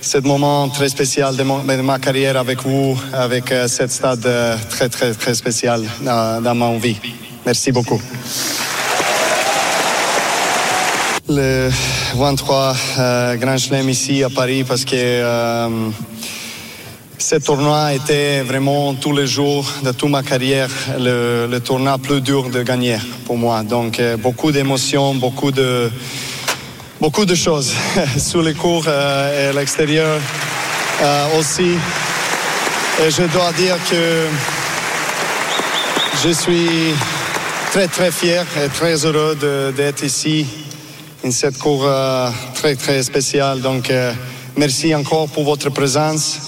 ce 0.00 0.18
moment 0.18 0.68
très 0.68 0.88
spécial 0.88 1.36
de, 1.36 1.42
ma 1.82 1.98
carrière 1.98 2.36
avec 2.36 2.62
vous, 2.62 2.98
avec 3.12 3.50
euh, 3.52 3.68
cette 3.68 3.90
stade 3.90 4.24
euh, 4.24 4.56
très 4.70 4.88
très 4.88 5.12
très 5.12 5.34
spécial 5.34 5.84
dans, 6.00 6.54
ma 6.54 6.76
vie. 6.78 6.96
Merci 7.44 7.72
beaucoup. 7.72 8.00
Le 11.28 11.70
23 12.14 12.76
euh, 12.98 13.36
Grand 13.36 13.58
Chelem 13.58 13.88
ici 13.90 14.22
à 14.22 14.30
Paris 14.30 14.62
parce 14.62 14.84
que 14.84 14.94
ce 17.28 17.34
tournoi 17.34 17.92
était 17.92 18.42
vraiment 18.42 18.94
tous 18.94 19.12
les 19.12 19.26
jours 19.26 19.66
de 19.82 19.90
toute 19.90 20.10
ma 20.10 20.22
carrière 20.22 20.70
le, 20.96 21.48
le 21.50 21.58
tournoi 21.58 21.98
plus 21.98 22.20
dur 22.20 22.50
de 22.50 22.62
gagner 22.62 22.98
pour 23.24 23.36
moi. 23.36 23.64
Donc 23.64 23.98
euh, 23.98 24.16
beaucoup 24.16 24.52
d'émotions, 24.52 25.12
beaucoup 25.16 25.50
de, 25.50 25.90
beaucoup 27.00 27.24
de 27.24 27.34
choses 27.34 27.72
sur 28.16 28.42
les 28.42 28.54
cours 28.54 28.84
euh, 28.86 29.42
et 29.42 29.46
à 29.48 29.52
l'extérieur 29.58 30.20
euh, 31.02 31.38
aussi. 31.40 31.72
Et 33.04 33.10
je 33.10 33.24
dois 33.24 33.50
dire 33.54 33.76
que 33.90 34.28
je 36.22 36.30
suis 36.32 36.94
très 37.72 37.88
très 37.88 38.12
fier 38.12 38.46
et 38.64 38.68
très 38.68 39.04
heureux 39.04 39.36
d'être 39.76 40.04
ici 40.04 40.46
in 41.24 41.32
cette 41.32 41.58
cour 41.58 41.82
euh, 41.84 42.30
très 42.54 42.76
très 42.76 43.02
spéciale. 43.02 43.62
Donc 43.62 43.92
merci 44.56 44.94
encore 44.94 45.28
pour 45.28 45.42
votre 45.42 45.70
présence, 45.70 46.45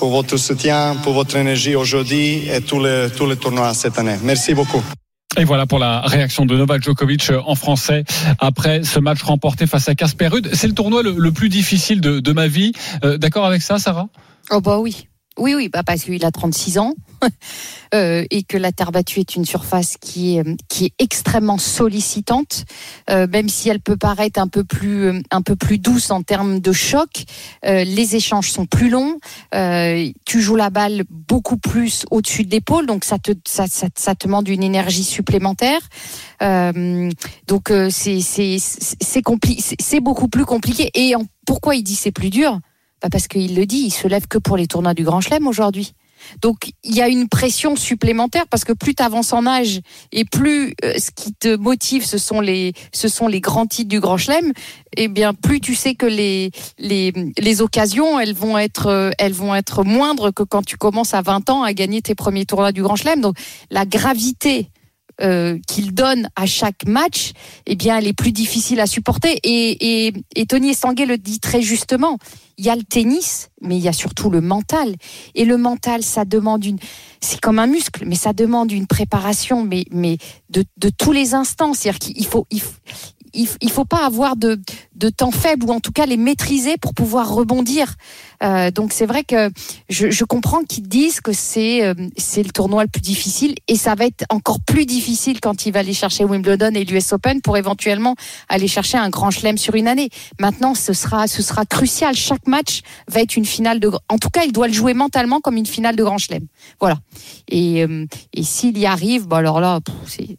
pour 0.00 0.10
votre 0.10 0.38
soutien, 0.38 0.96
pour 1.02 1.12
votre 1.12 1.36
énergie 1.36 1.76
aujourd'hui 1.76 2.48
et 2.48 2.62
tous 2.62 2.82
les, 2.82 3.08
tous 3.14 3.26
les 3.26 3.36
tournois 3.36 3.74
cette 3.74 3.98
année. 3.98 4.16
Merci 4.22 4.54
beaucoup. 4.54 4.82
Et 5.36 5.44
voilà 5.44 5.66
pour 5.66 5.78
la 5.78 6.00
réaction 6.00 6.46
de 6.46 6.56
Novak 6.56 6.82
Djokovic 6.82 7.30
en 7.46 7.54
français 7.54 8.04
après 8.38 8.82
ce 8.82 8.98
match 8.98 9.22
remporté 9.22 9.66
face 9.66 9.88
à 9.90 9.94
Casper 9.94 10.28
Ruud. 10.28 10.48
C'est 10.54 10.66
le 10.66 10.72
tournoi 10.72 11.02
le, 11.02 11.12
le 11.16 11.32
plus 11.32 11.50
difficile 11.50 12.00
de, 12.00 12.18
de 12.18 12.32
ma 12.32 12.48
vie. 12.48 12.72
Euh, 13.04 13.18
D'accord 13.18 13.44
avec 13.44 13.60
ça, 13.60 13.78
Sarah? 13.78 14.08
Oh 14.50 14.60
bah 14.62 14.78
oui. 14.78 15.06
Oui, 15.38 15.54
oui, 15.54 15.68
bah 15.68 15.82
parce 15.84 16.02
qu'il 16.02 16.24
a 16.24 16.30
36 16.30 16.78
ans 16.78 16.94
euh, 17.94 18.24
et 18.30 18.42
que 18.42 18.58
la 18.58 18.72
terre 18.72 18.90
battue 18.90 19.20
est 19.20 19.36
une 19.36 19.44
surface 19.44 19.96
qui 19.98 20.36
est, 20.36 20.44
qui 20.68 20.86
est 20.86 20.92
extrêmement 20.98 21.56
sollicitante, 21.56 22.64
euh, 23.08 23.26
même 23.28 23.48
si 23.48 23.68
elle 23.68 23.80
peut 23.80 23.96
paraître 23.96 24.40
un 24.40 24.48
peu 24.48 24.64
plus, 24.64 25.04
euh, 25.04 25.22
un 25.30 25.40
peu 25.40 25.54
plus 25.54 25.78
douce 25.78 26.10
en 26.10 26.22
termes 26.22 26.60
de 26.60 26.72
choc. 26.72 27.24
euh, 27.64 27.84
les 27.84 28.16
échanges 28.16 28.50
sont 28.50 28.66
plus 28.66 28.90
longs. 28.90 29.18
tu 30.26 30.42
joues 30.42 30.56
la 30.56 30.70
balle 30.70 31.04
beaucoup 31.08 31.56
plus 31.56 32.04
au-dessus 32.10 32.44
de 32.44 32.50
l'épaule, 32.50 32.86
donc 32.86 33.04
ça 33.04 33.18
te, 33.18 33.32
ça, 33.46 33.66
ça, 33.68 33.86
ça 33.94 34.14
te 34.14 34.26
demande 34.26 34.48
une 34.48 34.62
énergie 34.62 35.04
supplémentaire. 35.04 35.80
Donc 37.46 37.72
c'est 37.90 38.20
c'est 38.20 38.56
c'est 38.58 40.00
beaucoup 40.00 40.28
plus 40.28 40.44
compliqué. 40.44 40.90
Et 40.94 41.14
pourquoi 41.46 41.76
il 41.76 41.82
dit 41.82 41.94
c'est 41.94 42.12
plus 42.12 42.30
dur? 42.30 42.60
Bah 43.02 43.08
Parce 43.10 43.28
qu'il 43.28 43.54
le 43.54 43.66
dit, 43.66 43.82
il 43.86 43.90
se 43.90 44.08
lève 44.08 44.26
que 44.26 44.38
pour 44.38 44.56
les 44.56 44.66
tournois 44.66 44.94
du 44.94 45.04
Grand 45.04 45.20
Chelem 45.20 45.46
aujourd'hui. 45.46 45.94
Donc 46.42 46.72
il 46.84 46.94
y 46.94 47.02
a 47.02 47.08
une 47.08 47.28
pression 47.28 47.76
supplémentaire 47.76 48.46
parce 48.48 48.64
que 48.64 48.72
plus 48.72 48.94
tu 48.94 49.02
avances 49.02 49.32
en 49.32 49.46
âge 49.46 49.80
et 50.12 50.24
plus 50.24 50.74
euh, 50.84 50.94
ce 50.98 51.10
qui 51.10 51.32
te 51.32 51.56
motive 51.56 52.04
ce 52.04 52.18
sont 52.18 52.40
les 52.40 52.72
ce 52.92 53.08
sont 53.08 53.26
les 53.26 53.40
grands 53.40 53.66
titres 53.66 53.88
du 53.88 54.00
Grand 54.00 54.18
Chelem, 54.18 54.52
et 54.96 55.08
bien 55.08 55.34
plus 55.34 55.60
tu 55.60 55.74
sais 55.74 55.94
que 55.94 56.06
les 56.06 56.50
les 56.78 57.12
les 57.38 57.62
occasions 57.62 58.20
elles 58.20 58.34
vont 58.34 58.58
être 58.58 58.86
euh, 58.86 59.10
elles 59.18 59.32
vont 59.32 59.54
être 59.54 59.84
moindres 59.84 60.32
que 60.32 60.42
quand 60.42 60.62
tu 60.62 60.76
commences 60.76 61.14
à 61.14 61.22
20 61.22 61.50
ans 61.50 61.62
à 61.62 61.72
gagner 61.72 62.02
tes 62.02 62.14
premiers 62.14 62.46
tournois 62.46 62.72
du 62.72 62.82
Grand 62.82 62.96
Chelem. 62.96 63.20
Donc 63.20 63.36
la 63.70 63.86
gravité 63.86 64.68
euh, 65.20 65.58
qu'il 65.66 65.94
donne 65.94 66.28
à 66.36 66.46
chaque 66.46 66.86
match, 66.86 67.32
eh 67.66 67.76
bien, 67.76 67.98
elle 67.98 68.06
est 68.06 68.12
plus 68.12 68.32
difficile 68.32 68.80
à 68.80 68.86
supporter. 68.86 69.38
Et, 69.42 70.12
et, 70.34 70.46
Tony 70.46 70.70
Estanguet 70.70 71.06
le 71.06 71.18
dit 71.18 71.40
très 71.40 71.62
justement. 71.62 72.18
Il 72.58 72.66
y 72.66 72.70
a 72.70 72.76
le 72.76 72.82
tennis, 72.82 73.48
mais 73.62 73.76
il 73.76 73.82
y 73.82 73.88
a 73.88 73.92
surtout 73.92 74.28
le 74.28 74.40
mental. 74.40 74.94
Et 75.34 75.44
le 75.44 75.56
mental, 75.56 76.02
ça 76.02 76.24
demande 76.24 76.64
une, 76.64 76.78
c'est 77.20 77.40
comme 77.40 77.58
un 77.58 77.66
muscle, 77.66 78.04
mais 78.06 78.16
ça 78.16 78.32
demande 78.32 78.70
une 78.72 78.86
préparation, 78.86 79.64
mais, 79.64 79.84
mais 79.90 80.18
de, 80.50 80.64
de 80.76 80.90
tous 80.90 81.12
les 81.12 81.34
instants. 81.34 81.72
C'est-à-dire 81.72 81.98
qu'il 81.98 82.26
faut, 82.26 82.46
il, 82.50 82.60
faut- 82.60 82.74
il, 83.34 83.48
il 83.60 83.70
faut 83.70 83.84
pas 83.84 84.04
avoir 84.04 84.36
de, 84.36 84.60
de 84.94 85.08
temps 85.08 85.30
faible 85.30 85.66
ou 85.66 85.70
en 85.70 85.80
tout 85.80 85.92
cas 85.92 86.06
les 86.06 86.16
maîtriser 86.16 86.76
pour 86.76 86.94
pouvoir 86.94 87.32
rebondir. 87.32 87.94
Euh, 88.42 88.70
donc 88.70 88.92
c'est 88.92 89.06
vrai 89.06 89.24
que 89.24 89.50
je, 89.88 90.10
je 90.10 90.24
comprends 90.24 90.62
qu'ils 90.62 90.88
disent 90.88 91.20
que 91.20 91.32
c'est 91.32 91.84
euh, 91.84 91.94
le 91.94 92.50
tournoi 92.52 92.84
le 92.84 92.88
plus 92.88 93.02
difficile 93.02 93.54
et 93.68 93.76
ça 93.76 93.94
va 93.94 94.06
être 94.06 94.24
encore 94.30 94.60
plus 94.60 94.86
difficile 94.86 95.40
quand 95.40 95.66
il 95.66 95.72
va 95.72 95.80
aller 95.80 95.92
chercher 95.92 96.24
Wimbledon 96.24 96.70
et 96.74 96.84
l'US 96.84 97.12
Open 97.12 97.40
pour 97.42 97.56
éventuellement 97.56 98.14
aller 98.48 98.68
chercher 98.68 98.98
un 98.98 99.10
grand 99.10 99.30
chelem 99.30 99.58
sur 99.58 99.74
une 99.74 99.88
année. 99.88 100.08
Maintenant, 100.38 100.74
ce 100.74 100.92
sera 100.92 101.26
ce 101.26 101.42
sera 101.42 101.66
crucial. 101.66 102.14
Chaque 102.14 102.46
match 102.46 102.80
va 103.08 103.20
être 103.20 103.36
une 103.36 103.44
finale 103.44 103.80
de. 103.80 103.90
En 104.08 104.18
tout 104.18 104.30
cas, 104.30 104.44
il 104.44 104.52
doit 104.52 104.68
le 104.68 104.72
jouer 104.72 104.94
mentalement 104.94 105.40
comme 105.40 105.56
une 105.56 105.66
finale 105.66 105.96
de 105.96 106.04
grand 106.04 106.18
chelem. 106.18 106.46
Voilà. 106.80 106.98
Et 107.48 107.84
euh, 107.84 108.06
et 108.32 108.42
s'il 108.42 108.78
y 108.78 108.86
arrive, 108.86 109.26
bah 109.26 109.38
alors 109.38 109.60
là, 109.60 109.80
c'est 110.06 110.38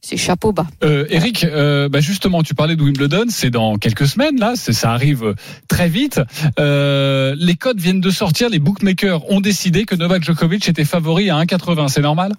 c'est 0.00 0.16
chapeau 0.16 0.52
bas. 0.52 0.66
Euh, 0.84 1.06
Eric, 1.10 1.44
euh, 1.44 1.88
bah 1.88 2.00
justement, 2.00 2.42
tu 2.42 2.54
parlais 2.54 2.76
de 2.76 2.82
Wimbledon, 2.82 3.26
c'est 3.28 3.50
dans 3.50 3.76
quelques 3.76 4.06
semaines 4.06 4.38
là, 4.38 4.54
ça 4.56 4.92
arrive 4.92 5.24
euh, 5.24 5.34
très 5.68 5.88
vite. 5.88 6.20
Euh, 6.58 7.34
les 7.38 7.56
codes 7.56 7.80
viennent 7.80 8.00
de 8.00 8.10
sortir, 8.10 8.48
les 8.48 8.58
bookmakers 8.58 9.28
ont 9.30 9.40
décidé 9.40 9.84
que 9.84 9.94
Novak 9.94 10.22
Djokovic 10.22 10.68
était 10.68 10.84
favori 10.84 11.30
à 11.30 11.36
1,80, 11.36 11.88
c'est 11.88 12.00
normal? 12.00 12.32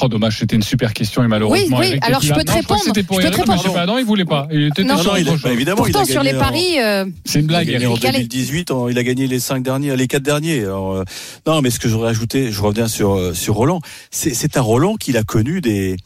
Oh 0.00 0.08
dommage, 0.08 0.38
c'était 0.38 0.54
une 0.56 0.62
super 0.62 0.92
question 0.94 1.24
et 1.24 1.28
malheureusement. 1.28 1.78
Oui, 1.78 1.84
oui, 1.86 1.88
Eric 1.90 2.04
alors 2.04 2.20
je 2.22 2.32
peux 2.32 2.44
te 2.44 2.52
Non, 2.52 2.62
crois 2.62 2.76
que 2.78 2.82
répondre. 2.82 2.82
Je 2.96 3.00
peux 3.00 3.30
te 3.30 3.36
répondre. 3.40 3.86
non, 3.86 3.98
il 3.98 4.04
voulait 4.04 4.24
pas. 4.24 4.46
Il 4.52 4.62
était 4.66 4.84
Non, 4.84 4.94
Non, 5.02 5.16
il 5.16 5.28
a- 5.28 5.36
bah, 5.36 5.52
évidemment, 5.52 5.86
il 5.86 5.90
a 5.90 5.98
Pourtant, 5.98 6.04
sur 6.04 6.22
les 6.22 6.34
en- 6.36 6.38
paris, 6.38 6.78
euh, 6.80 7.04
C'est 7.24 7.40
une 7.40 7.46
Il 7.46 7.54
a 7.54 7.58
blague. 7.64 7.68
gagné 7.72 7.86
en 7.86 7.96
Calais. 7.96 8.18
2018, 8.18 8.70
en- 8.70 8.88
il 8.88 8.96
a 8.98 9.02
gagné 9.02 9.26
les 9.26 9.40
cinq 9.40 9.62
derniers, 9.62 9.96
les 9.96 10.06
quatre 10.06 10.22
derniers. 10.22 10.60
Alors, 10.64 10.94
euh, 10.96 11.04
non, 11.46 11.60
mais 11.62 11.70
ce 11.70 11.78
que 11.80 11.88
j'aurais 11.88 12.10
ajouté, 12.10 12.52
je 12.52 12.60
reviens 12.62 12.86
sur 12.88 13.14
euh, 13.14 13.34
sur 13.34 13.54
Roland. 13.54 13.80
C'est 14.10 14.56
un 14.56 14.60
Roland 14.60 14.94
qu'il 14.96 15.16
a 15.16 15.22
connu 15.24 15.60
des 15.60 15.96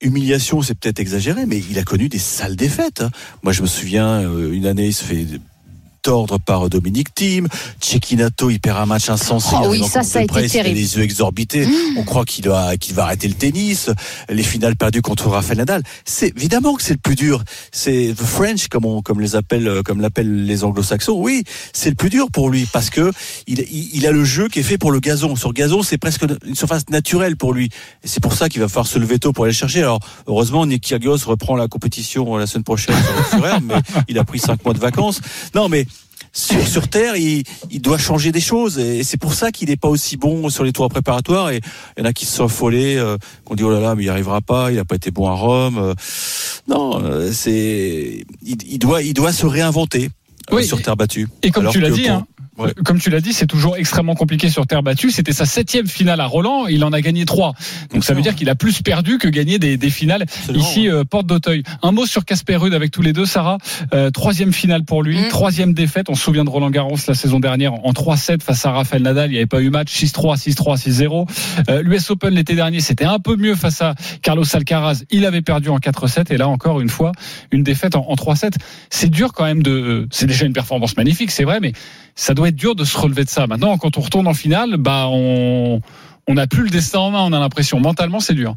humiliations, 0.00 0.62
c'est 0.62 0.74
peut-être 0.78 0.98
exagéré, 0.98 1.46
mais 1.46 1.58
il 1.70 1.78
a 1.78 1.82
connu 1.84 2.08
des 2.08 2.18
sales 2.18 2.56
défaites. 2.56 3.02
hein. 3.02 3.10
Moi, 3.42 3.52
je 3.52 3.62
me 3.62 3.66
souviens, 3.66 4.22
une 4.22 4.66
année, 4.66 4.86
il 4.86 4.92
se 4.94 5.04
fait 5.04 5.26
tordre 6.02 6.38
par 6.38 6.68
Dominique 6.68 7.14
Thiem. 7.14 7.48
Cecchinato, 7.80 8.50
il 8.50 8.60
perd 8.60 8.78
un 8.78 8.86
match 8.86 9.08
insensé. 9.08 9.54
Oh 9.54 9.68
oui, 9.68 9.84
ça, 9.84 10.02
ça 10.02 10.18
a 10.18 10.22
été 10.22 10.48
terrible. 10.48 10.76
les 10.76 10.96
yeux 10.96 11.02
exorbités. 11.02 11.66
On 11.96 12.02
croit 12.02 12.24
qu'il 12.24 12.48
va, 12.48 12.76
qu'il 12.76 12.94
va 12.94 13.04
arrêter 13.04 13.28
le 13.28 13.34
tennis. 13.34 13.90
Les 14.28 14.42
finales 14.42 14.76
perdues 14.76 15.02
contre 15.02 15.28
Rafael 15.28 15.58
Nadal. 15.58 15.82
C'est 16.04 16.36
évidemment 16.36 16.74
que 16.74 16.82
c'est 16.82 16.94
le 16.94 16.98
plus 16.98 17.14
dur. 17.14 17.42
C'est 17.70 18.14
the 18.16 18.22
French, 18.22 18.68
comme 18.68 18.84
on, 18.84 19.00
comme 19.02 19.20
les 19.20 19.36
appelle, 19.36 19.68
euh, 19.68 19.82
comme 19.82 20.00
l'appellent 20.00 20.44
les 20.44 20.64
Anglo-Saxons. 20.64 21.14
Oui, 21.16 21.44
c'est 21.72 21.90
le 21.90 21.96
plus 21.96 22.10
dur 22.10 22.26
pour 22.32 22.50
lui 22.50 22.66
parce 22.72 22.90
que 22.90 23.12
il, 23.46 23.60
il, 23.60 23.90
il 23.94 24.06
a 24.06 24.10
le 24.10 24.24
jeu 24.24 24.48
qui 24.48 24.58
est 24.58 24.64
fait 24.64 24.78
pour 24.78 24.90
le 24.90 25.00
gazon. 25.00 25.36
Sur 25.36 25.52
gazon, 25.52 25.82
c'est 25.82 25.98
presque 25.98 26.24
une 26.44 26.54
surface 26.56 26.88
naturelle 26.90 27.36
pour 27.36 27.52
lui. 27.54 27.70
Et 28.02 28.08
c'est 28.08 28.20
pour 28.20 28.34
ça 28.34 28.48
qu'il 28.48 28.60
va 28.60 28.68
falloir 28.68 28.86
se 28.86 28.98
lever 28.98 29.18
tôt 29.18 29.32
pour 29.32 29.44
aller 29.44 29.52
le 29.52 29.56
chercher. 29.56 29.80
Alors, 29.80 30.00
heureusement, 30.26 30.66
Nick 30.66 30.82
Kyrgios 30.82 31.18
reprend 31.26 31.56
la 31.56 31.68
compétition 31.68 32.36
la 32.36 32.46
semaine 32.46 32.64
prochaine 32.64 32.96
sur, 33.30 33.60
mais 33.62 33.74
il 34.08 34.18
a 34.18 34.24
pris 34.24 34.38
cinq 34.38 34.64
mois 34.64 34.74
de 34.74 34.78
vacances. 34.80 35.20
Non, 35.54 35.68
mais 35.68 35.86
sur, 36.32 36.66
sur 36.66 36.88
terre, 36.88 37.16
il, 37.16 37.44
il 37.70 37.82
doit 37.82 37.98
changer 37.98 38.32
des 38.32 38.40
choses 38.40 38.78
et 38.78 39.04
c'est 39.04 39.18
pour 39.18 39.34
ça 39.34 39.52
qu'il 39.52 39.68
n'est 39.68 39.76
pas 39.76 39.88
aussi 39.88 40.16
bon 40.16 40.48
sur 40.48 40.64
les 40.64 40.72
tours 40.72 40.88
préparatoires. 40.88 41.50
Et 41.50 41.60
il 41.96 42.00
y 42.00 42.06
en 42.06 42.08
a 42.08 42.12
qui 42.12 42.24
se 42.26 42.36
sont 42.36 42.44
affolés, 42.46 42.96
euh, 42.96 43.18
qui 43.44 43.52
ont 43.52 43.54
dit 43.54 43.62
oh 43.62 43.70
là 43.70 43.80
là, 43.80 43.94
mais 43.94 44.02
il 44.02 44.06
n'y 44.06 44.10
arrivera 44.10 44.40
pas, 44.40 44.70
il 44.70 44.76
n'a 44.76 44.84
pas 44.84 44.96
été 44.96 45.10
bon 45.10 45.28
à 45.28 45.34
Rome. 45.34 45.78
Euh, 45.78 45.94
non, 46.68 47.02
euh, 47.02 47.30
c'est 47.32 48.24
il, 48.42 48.56
il 48.66 48.78
doit 48.78 49.02
il 49.02 49.14
doit 49.14 49.32
se 49.32 49.46
réinventer 49.46 50.10
euh, 50.50 50.56
Oui, 50.56 50.64
sur 50.64 50.80
terre 50.80 50.96
battue. 50.96 51.28
Et 51.42 51.50
comme 51.50 51.64
Alors 51.64 51.72
tu 51.72 51.80
l'as 51.80 51.90
dit, 51.90 52.08
hein, 52.08 52.26
Ouais. 52.58 52.72
comme 52.84 52.98
tu 53.00 53.08
l'as 53.10 53.20
dit, 53.20 53.32
c'est 53.32 53.46
toujours 53.46 53.76
extrêmement 53.76 54.14
compliqué 54.14 54.50
sur 54.50 54.66
terre 54.66 54.82
battue. 54.82 55.10
C'était 55.10 55.32
sa 55.32 55.46
septième 55.46 55.86
finale 55.86 56.20
à 56.20 56.26
Roland, 56.26 56.66
il 56.66 56.84
en 56.84 56.92
a 56.92 57.00
gagné 57.00 57.24
trois. 57.24 57.54
Donc 57.92 58.04
ça 58.04 58.12
veut 58.14 58.20
dire 58.22 58.34
qu'il 58.34 58.48
a 58.50 58.54
plus 58.54 58.82
perdu 58.82 59.16
que 59.18 59.28
gagné 59.28 59.58
des, 59.58 59.76
des 59.78 59.90
finales 59.90 60.22
Absolument, 60.22 60.64
ici 60.64 60.88
euh, 60.90 61.04
porte 61.04 61.26
d'Auteuil. 61.26 61.62
Un 61.82 61.92
mot 61.92 62.04
sur 62.04 62.24
Casper 62.24 62.56
Ruud 62.56 62.74
avec 62.74 62.90
tous 62.90 63.00
les 63.02 63.12
deux, 63.14 63.24
Sarah. 63.26 63.58
Euh, 63.94 64.10
troisième 64.10 64.52
finale 64.52 64.84
pour 64.84 65.02
lui, 65.02 65.18
Mm. 65.18 65.28
troisième 65.28 65.72
défaite. 65.72 66.10
On 66.10 66.14
se 66.14 66.22
souvient 66.22 66.44
de 66.44 66.50
Roland 66.50 66.70
Garros 66.70 66.96
la 67.08 67.14
saison 67.14 67.40
dernière 67.40 67.72
en 67.72 67.92
3-7 67.92 68.42
face 68.42 68.64
à 68.66 68.72
Rafael 68.72 69.02
Nadal. 69.02 69.30
Il 69.30 69.32
n'y 69.32 69.38
avait 69.38 69.46
pas 69.46 69.60
eu 69.62 69.70
match 69.70 69.90
6-3, 69.92 70.36
6-3, 70.36 70.76
6-0. 70.76 71.26
Euh, 71.70 71.82
L'US 71.82 72.10
Open 72.10 72.34
l'été 72.34 72.54
dernier, 72.54 72.80
c'était 72.80 73.04
un 73.04 73.18
peu 73.18 73.36
mieux 73.36 73.54
face 73.54 73.80
à 73.80 73.94
Carlos 74.20 74.44
Alcaraz. 74.52 75.04
Il 75.10 75.24
avait 75.26 75.42
perdu 75.42 75.68
en 75.70 75.78
4-7 75.78 76.32
et 76.32 76.36
là 76.36 76.48
encore 76.48 76.80
une 76.80 76.88
fois 76.90 77.12
une 77.50 77.62
défaite 77.62 77.96
en, 77.96 78.06
en 78.08 78.14
3-7. 78.14 78.54
C'est 78.90 79.08
dur 79.10 79.32
quand 79.32 79.44
même 79.44 79.62
de. 79.62 79.70
euh, 79.70 80.06
C'est 80.10 80.26
déjà 80.26 80.44
une 80.44 80.52
performance 80.52 80.96
magnifique, 80.96 81.30
c'est 81.30 81.44
vrai, 81.44 81.58
mais 81.60 81.72
ça 82.14 82.34
doit 82.34 82.48
être 82.48 82.51
dur 82.52 82.74
de 82.74 82.84
se 82.84 82.96
relever 82.98 83.24
de 83.24 83.30
ça. 83.30 83.46
Maintenant, 83.46 83.76
quand 83.78 83.96
on 83.98 84.00
retourne 84.00 84.26
en 84.28 84.34
finale, 84.34 84.76
bah 84.76 85.06
on 85.08 85.80
on 86.28 86.34
n'a 86.34 86.46
plus 86.46 86.64
le 86.64 86.70
destin 86.70 87.00
en 87.00 87.10
main. 87.10 87.22
On 87.22 87.32
a 87.32 87.40
l'impression 87.40 87.80
mentalement 87.80 88.20
c'est 88.20 88.34
dur. 88.34 88.56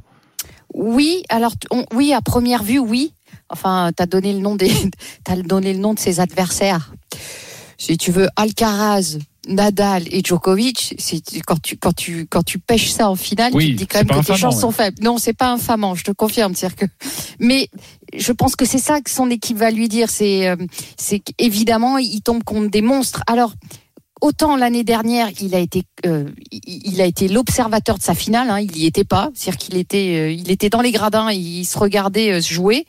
Oui, 0.73 1.23
alors 1.29 1.53
on- 1.71 1.85
oui, 1.93 2.13
à 2.13 2.21
première 2.21 2.63
vue, 2.63 2.79
oui. 2.79 3.13
Enfin, 3.49 3.91
t'as 3.95 4.05
donné 4.07 4.33
le 4.33 4.39
nom 4.39 4.55
des, 4.55 4.71
t'as 5.23 5.35
donné 5.37 5.73
le 5.73 5.79
nom 5.79 5.93
de 5.93 5.99
ses 5.99 6.19
adversaires. 6.19 6.91
Si 7.77 7.97
tu 7.97 8.11
veux, 8.11 8.27
Alcaraz, 8.35 9.17
Nadal 9.47 10.03
et 10.11 10.21
Djokovic, 10.23 10.95
c'est 10.97 11.21
quand 11.45 11.61
tu 11.61 11.77
quand 11.77 11.93
tu 11.93 12.25
quand 12.27 12.41
tu 12.43 12.57
pêches 12.57 12.89
ça 12.89 13.09
en 13.09 13.15
finale, 13.15 13.51
Oui, 13.53 13.67
tu 13.67 13.73
te 13.73 13.77
dis 13.79 13.87
quand 13.87 13.99
c'est 13.99 14.11
même 14.11 14.21
que 14.21 14.25
tes 14.27 14.35
chances 14.37 14.59
sont 14.61 14.71
faibles. 14.71 14.97
Non, 15.01 15.17
c'est 15.17 15.33
pas 15.33 15.51
infamant, 15.51 15.93
je 15.93 16.03
te 16.03 16.11
confirme. 16.11 16.55
C'est-à-dire 16.55 16.77
que, 16.77 16.85
mais 17.39 17.69
je 18.17 18.31
pense 18.31 18.55
que 18.55 18.65
c'est 18.65 18.79
ça 18.79 19.01
que 19.01 19.09
son 19.11 19.29
équipe 19.29 19.57
va 19.57 19.71
lui 19.71 19.87
dire. 19.87 20.09
C'est 20.09 20.47
euh, 20.47 20.55
c'est 20.97 21.19
qu'évidemment, 21.19 21.97
il 21.97 22.21
tombe 22.21 22.43
contre 22.43 22.69
des 22.71 22.81
monstres. 22.81 23.21
Alors. 23.27 23.53
Autant 24.21 24.55
l'année 24.55 24.83
dernière, 24.85 25.29
il 25.41 25.53
a 25.55 25.59
été, 25.59 25.83
euh, 26.05 26.29
il 26.51 27.01
a 27.01 27.05
été 27.05 27.27
l'observateur 27.27 27.97
de 27.97 28.01
sa 28.03 28.15
finale. 28.15 28.49
Hein, 28.49 28.59
il 28.61 28.77
y 28.77 28.85
était 28.85 29.03
pas, 29.03 29.29
c'est-à-dire 29.33 29.57
qu'il 29.57 29.77
était, 29.77 30.15
euh, 30.17 30.31
il 30.31 30.49
était 30.49 30.69
dans 30.69 30.81
les 30.81 30.91
gradins, 30.93 31.29
il 31.31 31.65
se 31.65 31.77
regardait 31.77 32.31
euh, 32.31 32.41
se 32.41 32.53
jouer. 32.53 32.85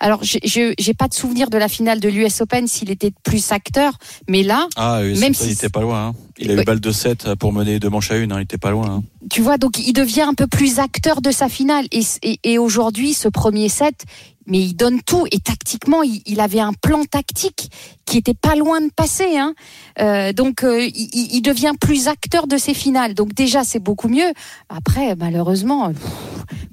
Alors, 0.00 0.24
je 0.24 0.38
j'ai 0.78 0.94
pas 0.94 1.06
de 1.08 1.14
souvenir 1.14 1.50
de 1.50 1.58
la 1.58 1.68
finale 1.68 2.00
de 2.00 2.08
l'US 2.08 2.40
Open 2.40 2.66
s'il 2.66 2.90
était 2.90 3.12
plus 3.22 3.52
acteur, 3.52 3.92
mais 4.28 4.42
là, 4.42 4.66
Ah, 4.76 5.00
oui, 5.02 5.18
Même 5.20 5.34
ça, 5.34 5.44
si 5.44 5.50
il 5.50 5.52
était 5.52 5.68
pas 5.68 5.82
loin. 5.82 6.08
hein. 6.08 6.14
Il 6.38 6.50
a 6.50 6.62
eu 6.62 6.64
balle 6.64 6.80
de 6.80 6.90
7 6.92 7.34
pour 7.34 7.52
mener 7.52 7.78
deux 7.78 7.90
manches 7.90 8.10
à 8.10 8.16
une. 8.16 8.32
hein. 8.32 8.38
Il 8.38 8.44
était 8.44 8.56
pas 8.56 8.70
loin. 8.70 9.02
tu 9.30 9.42
vois, 9.42 9.58
donc 9.58 9.78
il 9.78 9.92
devient 9.92 10.22
un 10.22 10.32
peu 10.34 10.46
plus 10.46 10.78
acteur 10.78 11.20
de 11.20 11.30
sa 11.30 11.50
finale. 11.50 11.86
Et, 11.92 12.00
et, 12.22 12.40
et 12.44 12.58
aujourd'hui, 12.58 13.12
ce 13.12 13.28
premier 13.28 13.68
set, 13.68 14.06
mais 14.50 14.58
il 14.58 14.74
donne 14.74 15.00
tout. 15.00 15.26
Et 15.30 15.38
tactiquement, 15.38 16.02
il, 16.02 16.40
avait 16.40 16.60
un 16.60 16.72
plan 16.74 17.04
tactique 17.04 17.70
qui 18.04 18.18
était 18.18 18.34
pas 18.34 18.56
loin 18.56 18.80
de 18.80 18.90
passer. 18.90 19.38
Hein. 19.38 19.54
Euh, 20.00 20.32
donc, 20.32 20.64
euh, 20.64 20.84
il, 20.84 21.40
devient 21.40 21.72
plus 21.80 22.08
acteur 22.08 22.46
de 22.46 22.58
ses 22.58 22.74
finales. 22.74 23.14
Donc 23.14 23.32
déjà, 23.32 23.64
c'est 23.64 23.78
beaucoup 23.78 24.08
mieux. 24.08 24.32
Après, 24.68 25.14
malheureusement, 25.16 25.92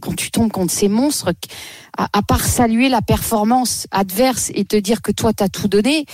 quand 0.01 0.15
tu 0.15 0.31
tombes 0.31 0.51
contre 0.51 0.73
ces 0.73 0.89
monstres, 0.89 1.33
à, 1.97 2.07
à 2.11 2.21
part 2.23 2.45
saluer 2.45 2.89
la 2.89 3.01
performance 3.01 3.87
adverse 3.91 4.51
et 4.55 4.65
te 4.65 4.75
dire 4.75 5.01
que 5.01 5.11
toi, 5.11 5.31
t'as 5.31 5.47
tout 5.47 5.67
donné. 5.67 6.05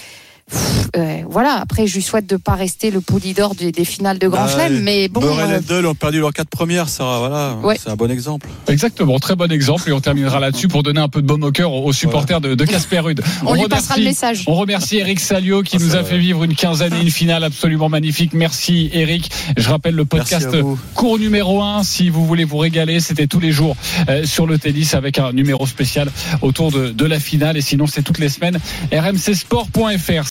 Pff, 0.50 0.90
euh, 0.96 1.18
voilà, 1.30 1.56
après 1.62 1.88
je 1.88 1.96
lui 1.96 2.02
souhaite 2.02 2.28
de 2.28 2.38
pas 2.38 2.54
rester 2.54 2.92
le 2.92 3.02
polydor 3.02 3.56
des, 3.56 3.72
des 3.72 3.86
finales 3.86 4.20
de 4.20 4.28
Grand 4.28 4.46
Bah, 4.46 4.52
Chelem, 4.52 4.82
mais 4.84 5.08
bon, 5.08 5.22
Burrell 5.22 5.62
euh, 5.70 5.82
et 5.82 5.86
ont 5.86 5.96
perdu 5.96 6.20
leurs 6.20 6.34
quatre 6.34 6.50
premières. 6.50 6.90
Ça, 6.90 7.18
voilà, 7.20 7.58
Ouais. 7.64 7.78
c'est 7.82 7.90
un 7.90 7.96
bon 7.96 8.12
exemple. 8.12 8.48
Exactement, 8.68 9.18
très 9.20 9.36
bon 9.36 9.52
exemple 9.52 9.90
et 9.90 9.92
on 9.94 10.00
terminera 10.02 10.40
là-dessus 10.40 10.68
pour 10.68 10.84
donner 10.84 11.00
un 11.02 11.08
peu 11.10 11.22
de 11.22 11.28
baume 11.28 11.44
au 11.44 11.52
cœur 11.52 11.74
aux 11.74 11.94
supporters 11.94 12.42
de, 12.42 12.56
de 12.56 12.66
Casper 12.66 13.00
Ruud. 13.00 13.22
on, 13.46 13.54
lui 13.56 13.68
passera 13.68 13.98
le 13.98 14.04
message. 14.04 14.44
On 14.48 14.56
remercie 14.56 14.98
Eric 14.98 15.20
Salio 15.20 15.62
qui 15.64 15.78
Ah, 15.80 15.84
nous 15.84 15.96
a 15.96 16.04
fait 16.04 16.18
vivre 16.18 16.44
une 16.44 16.56
quinzaine 16.56 16.94
et 16.94 17.02
une 17.02 17.12
finale 17.12 17.44
absolument 17.44 17.90
magnifique. 17.90 18.34
Merci 18.34 18.90
Eric. 18.94 19.32
Je 19.58 19.70
rappelle 19.70 19.96
le 19.96 20.06
podcast 20.06 20.50
cours 20.94 21.18
numéro 21.20 21.62
1 21.62 21.84
si 21.84 22.10
vous 22.10 22.26
voulez 22.26 22.44
vous 22.46 22.58
régaler. 22.58 23.00
C'était 23.00 23.28
tous 23.28 23.40
les 23.40 23.52
jours 23.52 23.76
euh, 24.10 24.26
sur 24.26 24.46
le 24.46 24.58
tennis 24.60 24.94
avec 24.94 25.18
un 25.20 25.32
numéro 25.34 25.66
spécial 25.66 26.10
autour 26.42 26.72
de, 26.72 26.90
de 26.90 27.06
la 27.06 27.20
finale 27.20 27.58
et 27.58 27.62
sinon 27.62 27.88
c'est 27.88 28.04
toutes 28.04 28.20
les 28.20 28.30
semaines 28.30 28.60
rmcsport.fr. 28.92 30.22